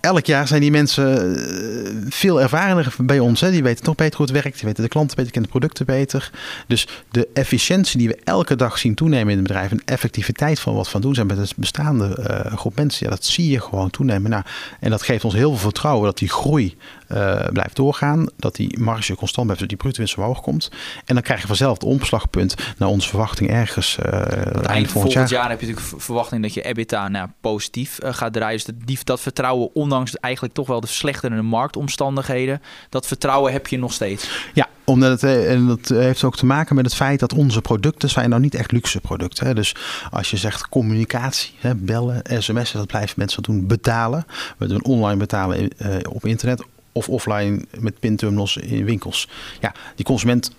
[0.00, 3.40] elk jaar zijn die mensen eh, veel ervarener bij ons.
[3.40, 3.50] Hè.
[3.50, 4.54] Die weten toch beter hoe het werkt.
[4.56, 6.30] Die weten de klanten beter, kennen de producten beter.
[6.66, 9.70] Dus de efficiëntie die we elke dag zien toenemen in het bedrijf.
[9.70, 13.04] En effectiviteit van wat we doen zijn met een bestaande uh, groep mensen.
[13.04, 14.30] Ja, dat zie je gewoon toenemen.
[14.30, 14.42] Nou,
[14.80, 16.76] en dat geeft ons heel veel vertrouwen dat die groei
[17.08, 18.26] uh, blijft doorgaan.
[18.36, 20.70] Dat die marge constant blijft, dat die bruto winst omhoog komt.
[21.04, 25.28] En dan krijg je vanzelf het omslagpunt naar onze verwachting ergens uh, eind volgend jaar.
[25.28, 25.50] jaar.
[25.50, 28.56] heb je natuurlijk verwachting dat je EBITDA nou, positief gaat draaien.
[28.56, 33.78] Dus dat, dat vertrouwen, ondanks eigenlijk toch wel de slechtere marktomstandigheden, dat vertrouwen heb je
[33.78, 34.50] nog steeds.
[34.54, 37.60] Ja, omdat het, eh, en dat heeft ook te maken met het feit dat onze
[37.60, 39.46] producten zijn nou niet echt luxe producten.
[39.46, 39.54] Hè.
[39.54, 39.74] Dus
[40.10, 44.26] als je zegt communicatie, hè, bellen, sms'en, dat blijven mensen doen, betalen.
[44.56, 45.70] We doen online betalen
[46.08, 49.28] op internet of offline met pinterminals in winkels.
[49.60, 50.50] Ja, die consument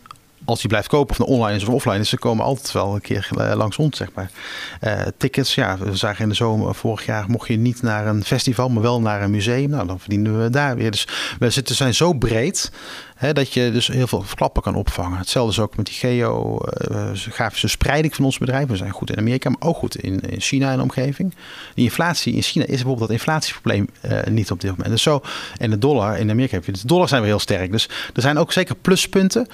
[0.48, 2.96] als die blijft kopen, of nou online is of offline is, ze komen altijd wel
[2.96, 4.32] een keer eh, langs ons, zeg maar.
[4.80, 8.24] Eh, tickets, ja, we zagen in de zomer vorig jaar, mocht je niet naar een
[8.24, 9.70] festival, maar wel naar een museum.
[9.70, 10.92] Nou, dan verdienen we daar weer.
[10.92, 11.08] Dus
[11.40, 12.72] we zitten, zijn zo breed
[13.16, 15.18] hè, dat je dus heel veel klappen kan opvangen.
[15.18, 18.68] Hetzelfde is ook met die geografische spreiding van ons bedrijf.
[18.68, 21.36] We zijn goed in Amerika, maar ook goed in, in China en de omgeving.
[21.76, 23.90] Die inflatie in China is bijvoorbeeld dat inflatieprobleem
[24.30, 24.90] niet op dit moment.
[24.90, 25.22] Dus zo,
[25.58, 27.72] en de dollar in Amerika heb je, de dollar zijn we heel sterk.
[27.72, 29.48] Dus er zijn ook zeker pluspunten.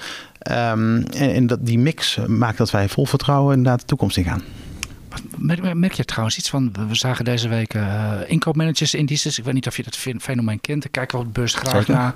[0.50, 4.42] Um, en, dat, die mix maakt dat wij vol vertrouwen inderdaad de toekomst ingaan.
[5.74, 9.38] Merk je trouwens iets van, we zagen deze week uh, inkoopmanagers indices.
[9.38, 10.82] Ik weet niet of je dat fenomeen kent.
[10.82, 12.14] Daar kijken we op de beurs graag naar.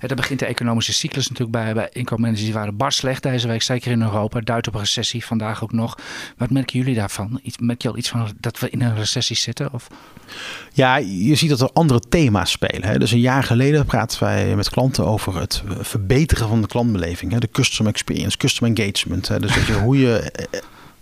[0.00, 1.74] Ja, daar begint de economische cyclus natuurlijk bij.
[1.74, 4.40] Bij inkoopmanagers die waren bar slecht deze week, zeker in Europa.
[4.40, 5.98] Duidt op een recessie, vandaag ook nog.
[6.36, 7.40] Wat merken jullie daarvan?
[7.42, 9.72] Iets, merk je al iets van dat we in een recessie zitten?
[9.72, 9.86] Of?
[10.72, 12.84] Ja, je ziet dat er andere thema's spelen.
[12.84, 12.98] Hè.
[12.98, 17.32] Dus een jaar geleden praten wij met klanten over het verbeteren van de klantbeleving.
[17.32, 17.38] Hè.
[17.38, 19.28] De customer experience, customer engagement.
[19.28, 19.40] Hè.
[19.40, 20.32] Dus dat je, hoe je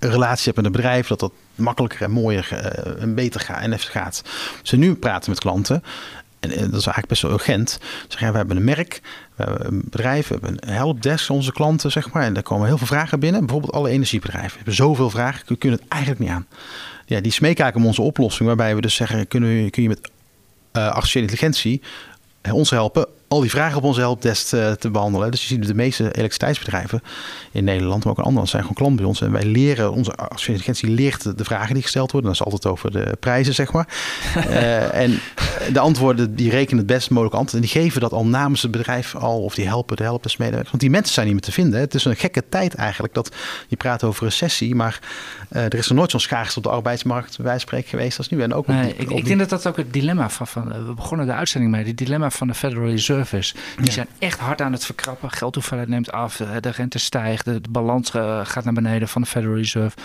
[0.04, 3.62] een relatie hebt met een bedrijf, dat dat makkelijker en mooier uh, en beter gaat
[3.62, 4.22] en even gaat.
[4.60, 5.82] Dus nu praten met klanten.
[6.40, 7.78] En, dat is eigenlijk best wel urgent.
[8.08, 9.00] Zeggen, we hebben een merk,
[9.34, 12.22] we hebben een bedrijf, we hebben een helpdesk, onze klanten, zeg maar.
[12.22, 13.40] En daar komen heel veel vragen binnen.
[13.40, 14.56] Bijvoorbeeld alle energiebedrijven.
[14.56, 16.46] Hebben zoveel vragen, we kunnen het eigenlijk niet aan.
[17.06, 20.10] Ja, die smeken om onze oplossing, waarbij we dus zeggen, kunnen, kun je met
[20.72, 21.82] uh, artificiële intelligentie
[22.52, 25.30] ons helpen al die vragen op onze helpdesk te, eh, te behandelen.
[25.30, 27.02] Dus je ziet de meeste elektriciteitsbedrijven
[27.50, 29.20] in Nederland, maar ook in andere zijn gewoon klant bij ons.
[29.20, 32.30] En wij leren, onze intelligentie leert de vragen die gesteld worden.
[32.30, 33.88] Dat is altijd over de prijzen, zeg maar.
[34.36, 35.20] uh, en
[35.72, 37.64] de antwoorden, die rekenen het best mogelijke antwoord.
[37.64, 40.70] En die geven dat al namens het bedrijf al, of die helpen de helpdesk medewerkers.
[40.70, 41.74] Want die mensen zijn niet meer te vinden.
[41.74, 41.80] Hè.
[41.80, 43.34] Het is een gekke tijd eigenlijk, dat
[43.68, 45.00] je praat over recessie, maar
[45.52, 48.42] uh, er is er nooit zo'n schaarste op de arbeidsmarkt, wij spreken, geweest als nu.
[48.42, 51.26] En ook nee, ik, ik denk dat dat ook het dilemma van, van, we begonnen
[51.26, 53.13] de uitzending mee, het dilemma van de Federal Reserve
[53.80, 55.30] die zijn echt hard aan het verkrappen.
[55.30, 59.56] Geldhoeveelheid neemt af, de rente stijgt, de, balans eh, gaat naar beneden van de Federal
[59.56, 59.96] Reserve.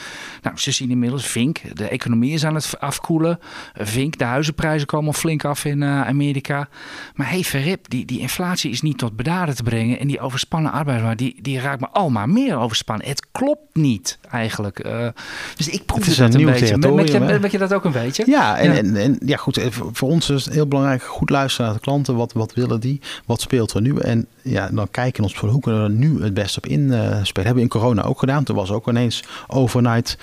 [0.41, 3.39] Nou, ze zien inmiddels Vink, de economie is aan het afkoelen.
[3.73, 6.67] Vink, de huizenprijzen komen flink af in uh, Amerika.
[7.13, 9.99] Maar hey, verrip, die, die inflatie is niet tot bedaren te brengen.
[9.99, 13.07] En die overspannen arbeidsmarkt, die, die raakt me al maar meer overspannen.
[13.07, 14.85] Het klopt niet eigenlijk.
[14.85, 15.07] Uh,
[15.55, 17.39] dus ik proef het, dat een, een beetje.
[17.39, 18.23] Met, je dat ook een beetje?
[18.27, 21.65] Ja, en ja, en, en, ja goed, voor ons is het heel belangrijk goed luisteren
[21.65, 22.15] naar de klanten.
[22.15, 22.98] Wat, wat willen die?
[23.25, 23.97] Wat speelt er nu?
[23.97, 26.65] En ja, dan kijken we ons voor hoe kunnen we er nu het best op
[26.65, 27.21] inspelen.
[27.21, 28.43] Uh, hebben we in corona ook gedaan.
[28.43, 30.17] Toen was ook ineens overnight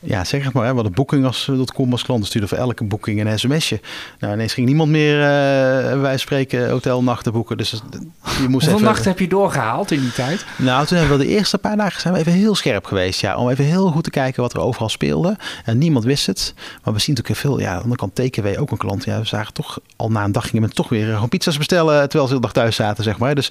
[0.00, 2.84] ja, zeg het maar, hè, wat een boeking als .com als klant stuurde voor elke
[2.84, 3.80] boeking een sms'je.
[4.18, 7.56] Nou, ineens ging niemand meer, uh, wij spreken, hotelnachten boeken.
[7.56, 10.44] Dus je moest Hoeveel nachten heb je doorgehaald in die tijd?
[10.56, 13.20] Nou, toen hebben we de eerste paar dagen zijn we even heel scherp geweest.
[13.20, 15.36] Ja, om even heel goed te kijken wat er overal speelde.
[15.64, 16.54] En niemand wist het.
[16.56, 19.04] Maar we zien natuurlijk veel, ja, aan de andere kant TKW ook een klant.
[19.04, 22.08] Ja, we zagen toch al na een dag gingen we toch weer gewoon pizza's bestellen
[22.08, 23.34] terwijl ze de dag thuis zaten, zeg maar.
[23.34, 23.50] Dus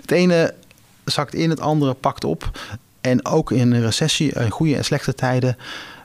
[0.00, 0.54] het ene
[1.04, 2.50] zakt in, het andere pakt op.
[3.04, 5.56] En ook in een recessie, in goede en slechte tijden,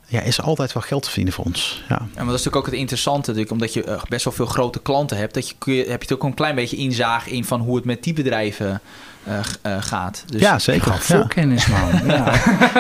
[0.07, 1.83] ja, is er altijd wel geld te verdienen voor ons.
[1.89, 1.95] Ja.
[1.95, 4.45] ja, maar dat is natuurlijk ook het interessante, natuurlijk, omdat je eh, best wel veel
[4.45, 7.45] grote klanten hebt, dat je, kun je, heb je ook een klein beetje inzaag in
[7.45, 8.81] van hoe het met die bedrijven
[9.27, 10.23] uh, uh, gaat.
[10.25, 10.97] Dus ja, zeker.
[10.97, 11.89] Vol kennis, man.
[12.15, 12.23] ja.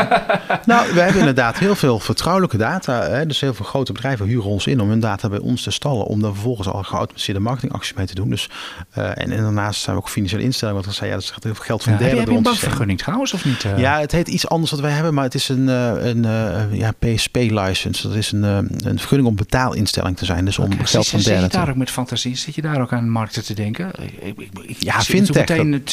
[0.65, 3.01] nou, we hebben inderdaad heel veel vertrouwelijke data.
[3.01, 3.25] Hè?
[3.25, 6.05] Dus heel veel grote bedrijven huren ons in om hun data bij ons te stallen.
[6.05, 8.29] Om dan vervolgens al geautomatiseerde marketingacties mee te doen.
[8.29, 8.49] Dus,
[8.97, 10.81] uh, en, en, daarnaast zijn we ook financiële instellingen.
[10.81, 12.19] Want zei, ja, dat is heel veel geld van ja, derden.
[12.19, 13.65] Heb je een bankvergunning trouwens of niet?
[13.77, 15.13] Ja, het heet iets anders wat wij hebben.
[15.13, 16.23] Maar het is een, een
[16.71, 18.07] ja, PSP-license.
[18.07, 20.45] Dat is een, een vergunning om betaalinstelling te zijn.
[20.45, 21.41] Dus om okay, geld van derden.
[21.41, 22.35] Zit je daar ook met fantasie?
[22.35, 23.91] Zit je daar ook aan markten te denken?
[24.01, 25.47] Ik, ik, ik, ja, fintech.
[25.47, 25.83] Meteen,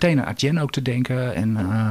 [0.00, 1.34] meteen aan Adyen ook te denken.
[1.34, 1.90] En, uh...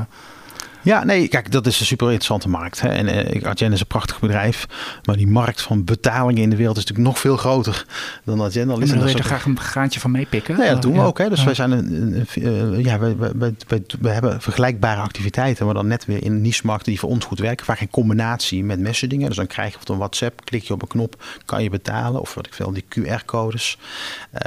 [0.84, 2.82] Ja, nee, kijk, dat is een super interessante markt.
[2.82, 2.90] Hè.
[2.90, 4.68] En uh, Adyen is een prachtig bedrijf.
[5.04, 7.86] Maar die markt van betalingen in de wereld is natuurlijk nog veel groter
[8.24, 8.92] dan Adyen al is.
[8.92, 10.58] En wil je er graag een graantje van meepikken?
[10.58, 11.18] Nee, dat doen we ook.
[11.18, 11.30] Hè.
[11.30, 11.46] Dus ja.
[11.46, 13.32] wij zijn een, een, een uh, ja, wij, wij,
[13.68, 17.40] wij, wij, hebben vergelijkbare activiteiten, maar dan net weer in niche-markten die voor ons goed
[17.40, 17.66] werken.
[17.66, 19.28] Vaak in combinatie met messaging.
[19.28, 22.22] Dus dan krijg je op een WhatsApp, klik je op een knop, kan je betalen.
[22.22, 23.78] Of wat ik veel, die QR-codes.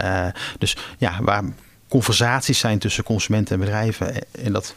[0.01, 0.27] Uh,
[0.59, 1.45] dus ja, waar
[1.89, 4.15] conversaties zijn tussen consumenten en bedrijven.
[4.45, 4.75] En dat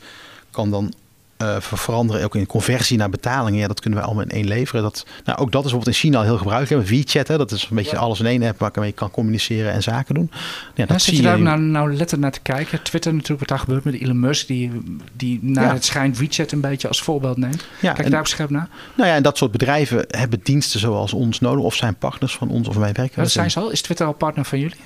[0.52, 0.94] kan dan
[1.42, 3.60] uh, veranderen ook in conversie naar betalingen.
[3.60, 4.82] Ja, dat kunnen we allemaal in één leveren.
[4.82, 6.88] Dat, nou, ook dat is bijvoorbeeld in China heel gebruikelijk.
[6.88, 9.84] WeChat, hè, dat is een beetje alles in één app waar je kan communiceren en
[9.84, 10.32] zaken doen.
[10.76, 12.84] Ja, dat zit je daar nou, nou letterlijk naar te kijken?
[12.84, 14.72] Twitter natuurlijk, wat daar gebeurt met Elon Musk, die,
[15.14, 15.74] die naar ja.
[15.74, 17.66] het schijnt WeChat een beetje als voorbeeld neemt.
[17.82, 18.70] Kijk je daar op scherp naar?
[18.96, 22.50] Nou ja, en dat soort bedrijven hebben diensten zoals ons nodig of zijn partners van
[22.50, 23.22] ons of wij werken.
[23.22, 23.70] Dat zijn ze al?
[23.70, 24.78] Is Twitter al partner van jullie?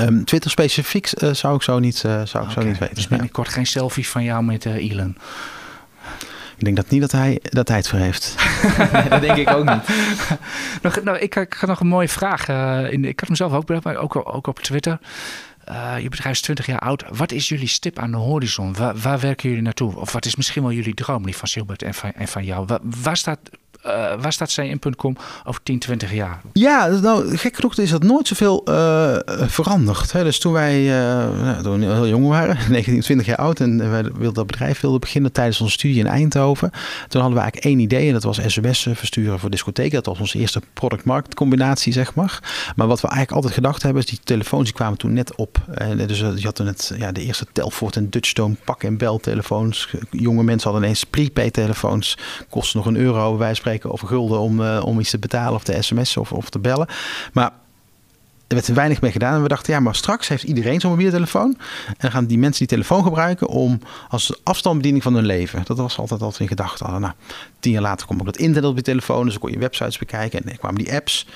[0.00, 2.62] Um, Twitter specifiek uh, zou ik zo niet, uh, zou ik okay.
[2.62, 2.94] zo niet weten.
[2.94, 3.52] Dus binnenkort ja.
[3.52, 5.16] geen selfie van jou met uh, Elon?
[6.56, 8.34] Ik denk dat niet dat hij, dat hij het voor heeft.
[8.92, 9.82] nee, dat denk ik ook niet.
[10.82, 12.48] nog, nou, ik, ik had nog een mooie vraag.
[12.90, 14.98] in, ik had mezelf ook bedacht, maar ook, ook op Twitter.
[15.64, 17.04] Eh, je bedrijf is 20 jaar oud.
[17.08, 18.74] Wat is jullie stip aan de horizon?
[18.74, 19.96] Waar, waar werken jullie naartoe?
[19.96, 22.66] Of wat is misschien wel jullie droom, die van Silbert en van, en van jou?
[22.66, 23.38] Waar, waar staat
[23.86, 26.40] uh, waar staat cm.com over 10, 20 jaar?
[26.52, 30.12] Ja, nou, gek genoeg is dat nooit zoveel uh, veranderd.
[30.12, 30.24] Hè.
[30.24, 34.02] Dus toen wij uh, toen we heel jong waren, 19, 20 jaar oud, en wij
[34.02, 36.70] wilden dat bedrijf wilden beginnen tijdens onze studie in Eindhoven.
[37.08, 39.92] Toen hadden we eigenlijk één idee en dat was sms versturen voor discotheken.
[39.92, 42.72] Dat was onze eerste product-market combinatie, zeg maar.
[42.76, 45.58] Maar wat we eigenlijk altijd gedacht hebben, is die telefoons die kwamen toen net op.
[46.06, 49.88] Dus je had toen het, ja, de eerste Telfort en Dutchstone pak- en bel telefoons.
[50.10, 52.18] Jonge mensen hadden ineens prepaid telefoons.
[52.50, 55.64] Kostte nog een euro, wij spreken of gulden om, uh, om iets te betalen of
[55.64, 56.86] te sms'en of, of te bellen.
[57.32, 57.52] Maar
[58.52, 59.34] er werd er weinig mee gedaan.
[59.34, 61.56] En we dachten, ja, maar straks heeft iedereen zo'n mobiele telefoon.
[61.86, 65.62] En dan gaan die mensen die telefoon gebruiken om als afstandsbediening van hun leven.
[65.64, 67.00] Dat was altijd altijd in gedachten.
[67.00, 67.12] Nou,
[67.60, 69.22] tien jaar later kwam ook dat internet op je telefoon.
[69.24, 71.26] Dus dan kon je websites bekijken en er kwamen die apps.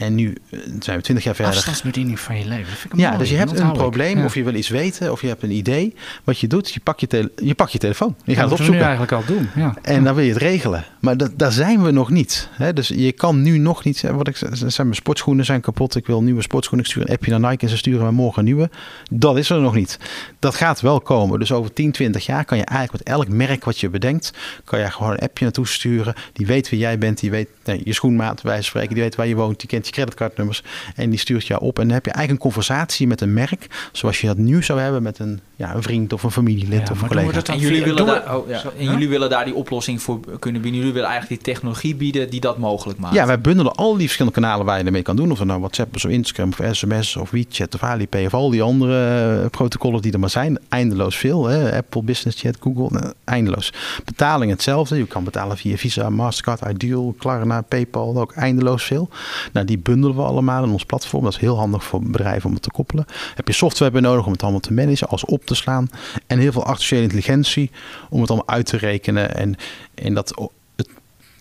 [0.00, 1.54] En nu eh, zijn we twintig jaar verder.
[1.54, 2.88] Afstandsbediening van je leven.
[2.88, 4.24] Dat ja, dus je hebt een probleem ja.
[4.24, 5.94] of je wil iets weten of je hebt een idee.
[6.24, 8.16] Wat je doet, je pakt je, je, pak je telefoon.
[8.24, 8.76] Je gaat het opzoeken.
[8.76, 9.50] nu eigenlijk al doen.
[9.54, 9.74] Ja.
[9.82, 10.84] En dan wil je het regelen.
[11.00, 12.48] Maar dat, daar zijn we nog niet.
[12.50, 12.72] Hè?
[12.72, 15.96] Dus je kan nu nog niet zeggen, wat ik zijn mijn sportschoenen zijn kapot.
[15.96, 16.86] Ik wil nieuwe sportschoenen.
[16.86, 18.70] Ik stuur een appje naar Nike en ze sturen me morgen een nieuwe.
[19.10, 19.98] Dat is er nog niet.
[20.38, 21.38] Dat gaat wel komen.
[21.38, 24.32] Dus over 10, 20 jaar kan je eigenlijk met elk merk wat je bedenkt,
[24.64, 26.14] kan je gewoon een appje naartoe sturen.
[26.32, 27.20] Die weet wie jij bent.
[27.20, 28.94] Die weet nee, je schoenmaat, wij spreken.
[28.94, 29.58] Die weet waar je woont.
[29.60, 30.62] Die kent je creditcardnummers.
[30.94, 31.78] En die stuurt jou op.
[31.78, 33.66] En dan heb je eigenlijk een conversatie met een merk.
[33.92, 36.92] Zoals je dat nu zou hebben met een, ja, een vriend of een familielid ja,
[36.92, 37.42] of een collega.
[37.42, 38.62] En jullie, willen daar, oh, ja.
[38.78, 40.89] en jullie willen daar die oplossing voor kunnen bieden.
[40.90, 43.14] Jullie willen eigenlijk die technologie bieden die dat mogelijk maakt.
[43.14, 45.30] Ja, wij bundelen al die verschillende kanalen waar je ermee kan doen.
[45.30, 48.62] Of het nou WhatsApp of Instagram of SMS of WeChat of Alipay of al die
[48.62, 50.58] andere uh, protocollen die er maar zijn.
[50.68, 51.46] Eindeloos veel.
[51.46, 51.76] Hè?
[51.76, 53.72] Apple Business Chat, Google, nou, eindeloos.
[54.04, 54.96] Betaling hetzelfde.
[54.96, 58.20] Je kan betalen via Visa, Mastercard, Ideal, Klarna, PayPal.
[58.20, 59.08] Ook eindeloos veel.
[59.52, 61.24] Nou, die bundelen we allemaal in ons platform.
[61.24, 63.06] Dat is heel handig voor bedrijven om het te koppelen.
[63.34, 65.90] Heb je software bij nodig om het allemaal te managen, als op te slaan.
[66.26, 67.70] En heel veel artificiële intelligentie
[68.10, 69.34] om het allemaal uit te rekenen.
[69.34, 69.56] En,
[69.94, 70.50] en dat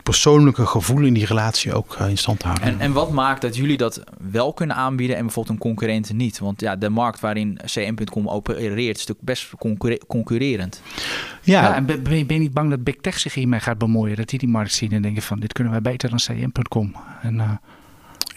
[0.10, 2.68] persoonlijke gevoel in die relatie ook in stand te houden.
[2.68, 6.40] En, en wat maakt dat jullie dat wel kunnen aanbieden en bijvoorbeeld een concurrent niet?
[6.40, 9.50] Want ja, de markt waarin cm.com opereert is natuurlijk best
[10.08, 10.82] concurrerend.
[11.42, 11.62] Ja.
[11.62, 14.16] ja en ben, ben, je niet bang dat Big Tech zich hiermee gaat bemoeien?
[14.16, 16.96] Dat die die markt zien en denken van dit kunnen wij beter dan cm.com?
[17.22, 17.36] En...
[17.36, 17.52] Uh,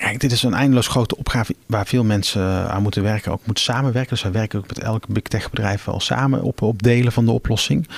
[0.03, 3.65] Kijk, dit is een eindeloos grote opgave waar veel mensen aan moeten werken, ook moeten
[3.65, 4.11] samenwerken.
[4.11, 7.25] Dus wij werken ook met elk big tech bedrijf wel samen op, op delen van
[7.25, 7.89] de oplossing.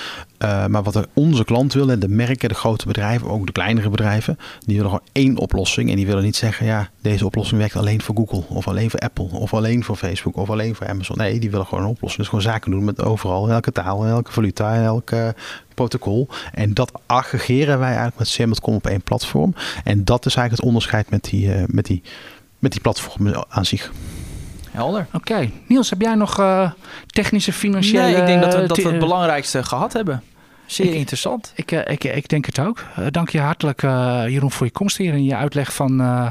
[0.45, 4.37] Uh, maar wat onze klant willen, de merken, de grote bedrijven, ook de kleinere bedrijven,
[4.65, 5.89] die willen gewoon één oplossing.
[5.89, 8.99] En die willen niet zeggen, ja, deze oplossing werkt alleen voor Google, of alleen voor
[8.99, 11.17] Apple, of alleen voor Facebook, of alleen voor Amazon.
[11.17, 12.21] Nee, die willen gewoon een oplossing.
[12.21, 15.35] Dus gewoon zaken doen met overal, elke taal, elke valuta, elke
[15.73, 16.27] protocol.
[16.53, 19.53] En dat aggregeren wij eigenlijk met CM.com op één platform.
[19.83, 22.01] En dat is eigenlijk het onderscheid met die, uh, met die,
[22.59, 23.91] met die platform aan zich.
[24.71, 25.07] Helder.
[25.13, 25.49] Oké.
[25.67, 26.71] Niels, heb jij nog uh,
[27.05, 28.03] technische, financiële...
[28.03, 30.23] Nee, ik denk dat we, dat we het belangrijkste gehad hebben.
[30.65, 31.51] Zeer interessant.
[31.55, 32.85] Ik, ik, ik, ik, denk het ook.
[32.99, 36.27] Uh, dank je hartelijk, uh, Jeroen, voor je komst hier en je uitleg van, uh,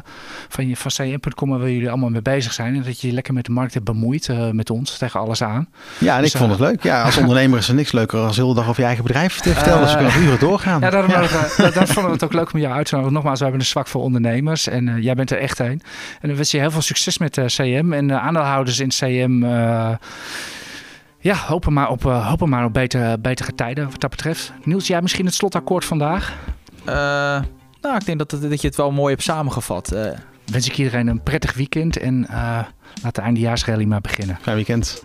[0.49, 2.75] van, je, van CM.com waar jullie allemaal mee bezig zijn.
[2.75, 5.69] En dat je je lekker met de markt hebt bemoeid met ons, tegen alles aan.
[5.99, 6.83] Ja, en dus, ik vond het leuk.
[6.83, 9.41] Ja, als ondernemer is er niks leuker dan de hele dag over je eigen bedrijf
[9.41, 9.81] te vertellen.
[9.81, 10.81] dus we kunnen uren doorgaan.
[10.81, 11.21] Ja, daarom ja.
[11.21, 13.15] dat, dat vonden we het ook leuk om jou uit te nodigen.
[13.15, 15.83] Nogmaals, we hebben een zwak voor ondernemers en jij bent er echt een.
[16.21, 19.43] En dan wens je heel veel succes met CM en aandeelhouders in CM
[21.25, 24.53] ja, hopen maar op, uh, hopen maar op betere, betere tijden wat dat betreft.
[24.65, 26.35] Niels, jij misschien het slotakkoord vandaag?
[26.89, 26.95] Uh,
[27.81, 29.93] nou, ik denk dat, dat je het wel mooi hebt samengevat.
[29.93, 30.11] Uh.
[30.45, 32.27] Wens ik iedereen een prettig weekend en
[33.03, 34.39] laat de eindejaarsrally maar beginnen.
[34.41, 35.05] Fijn weekend.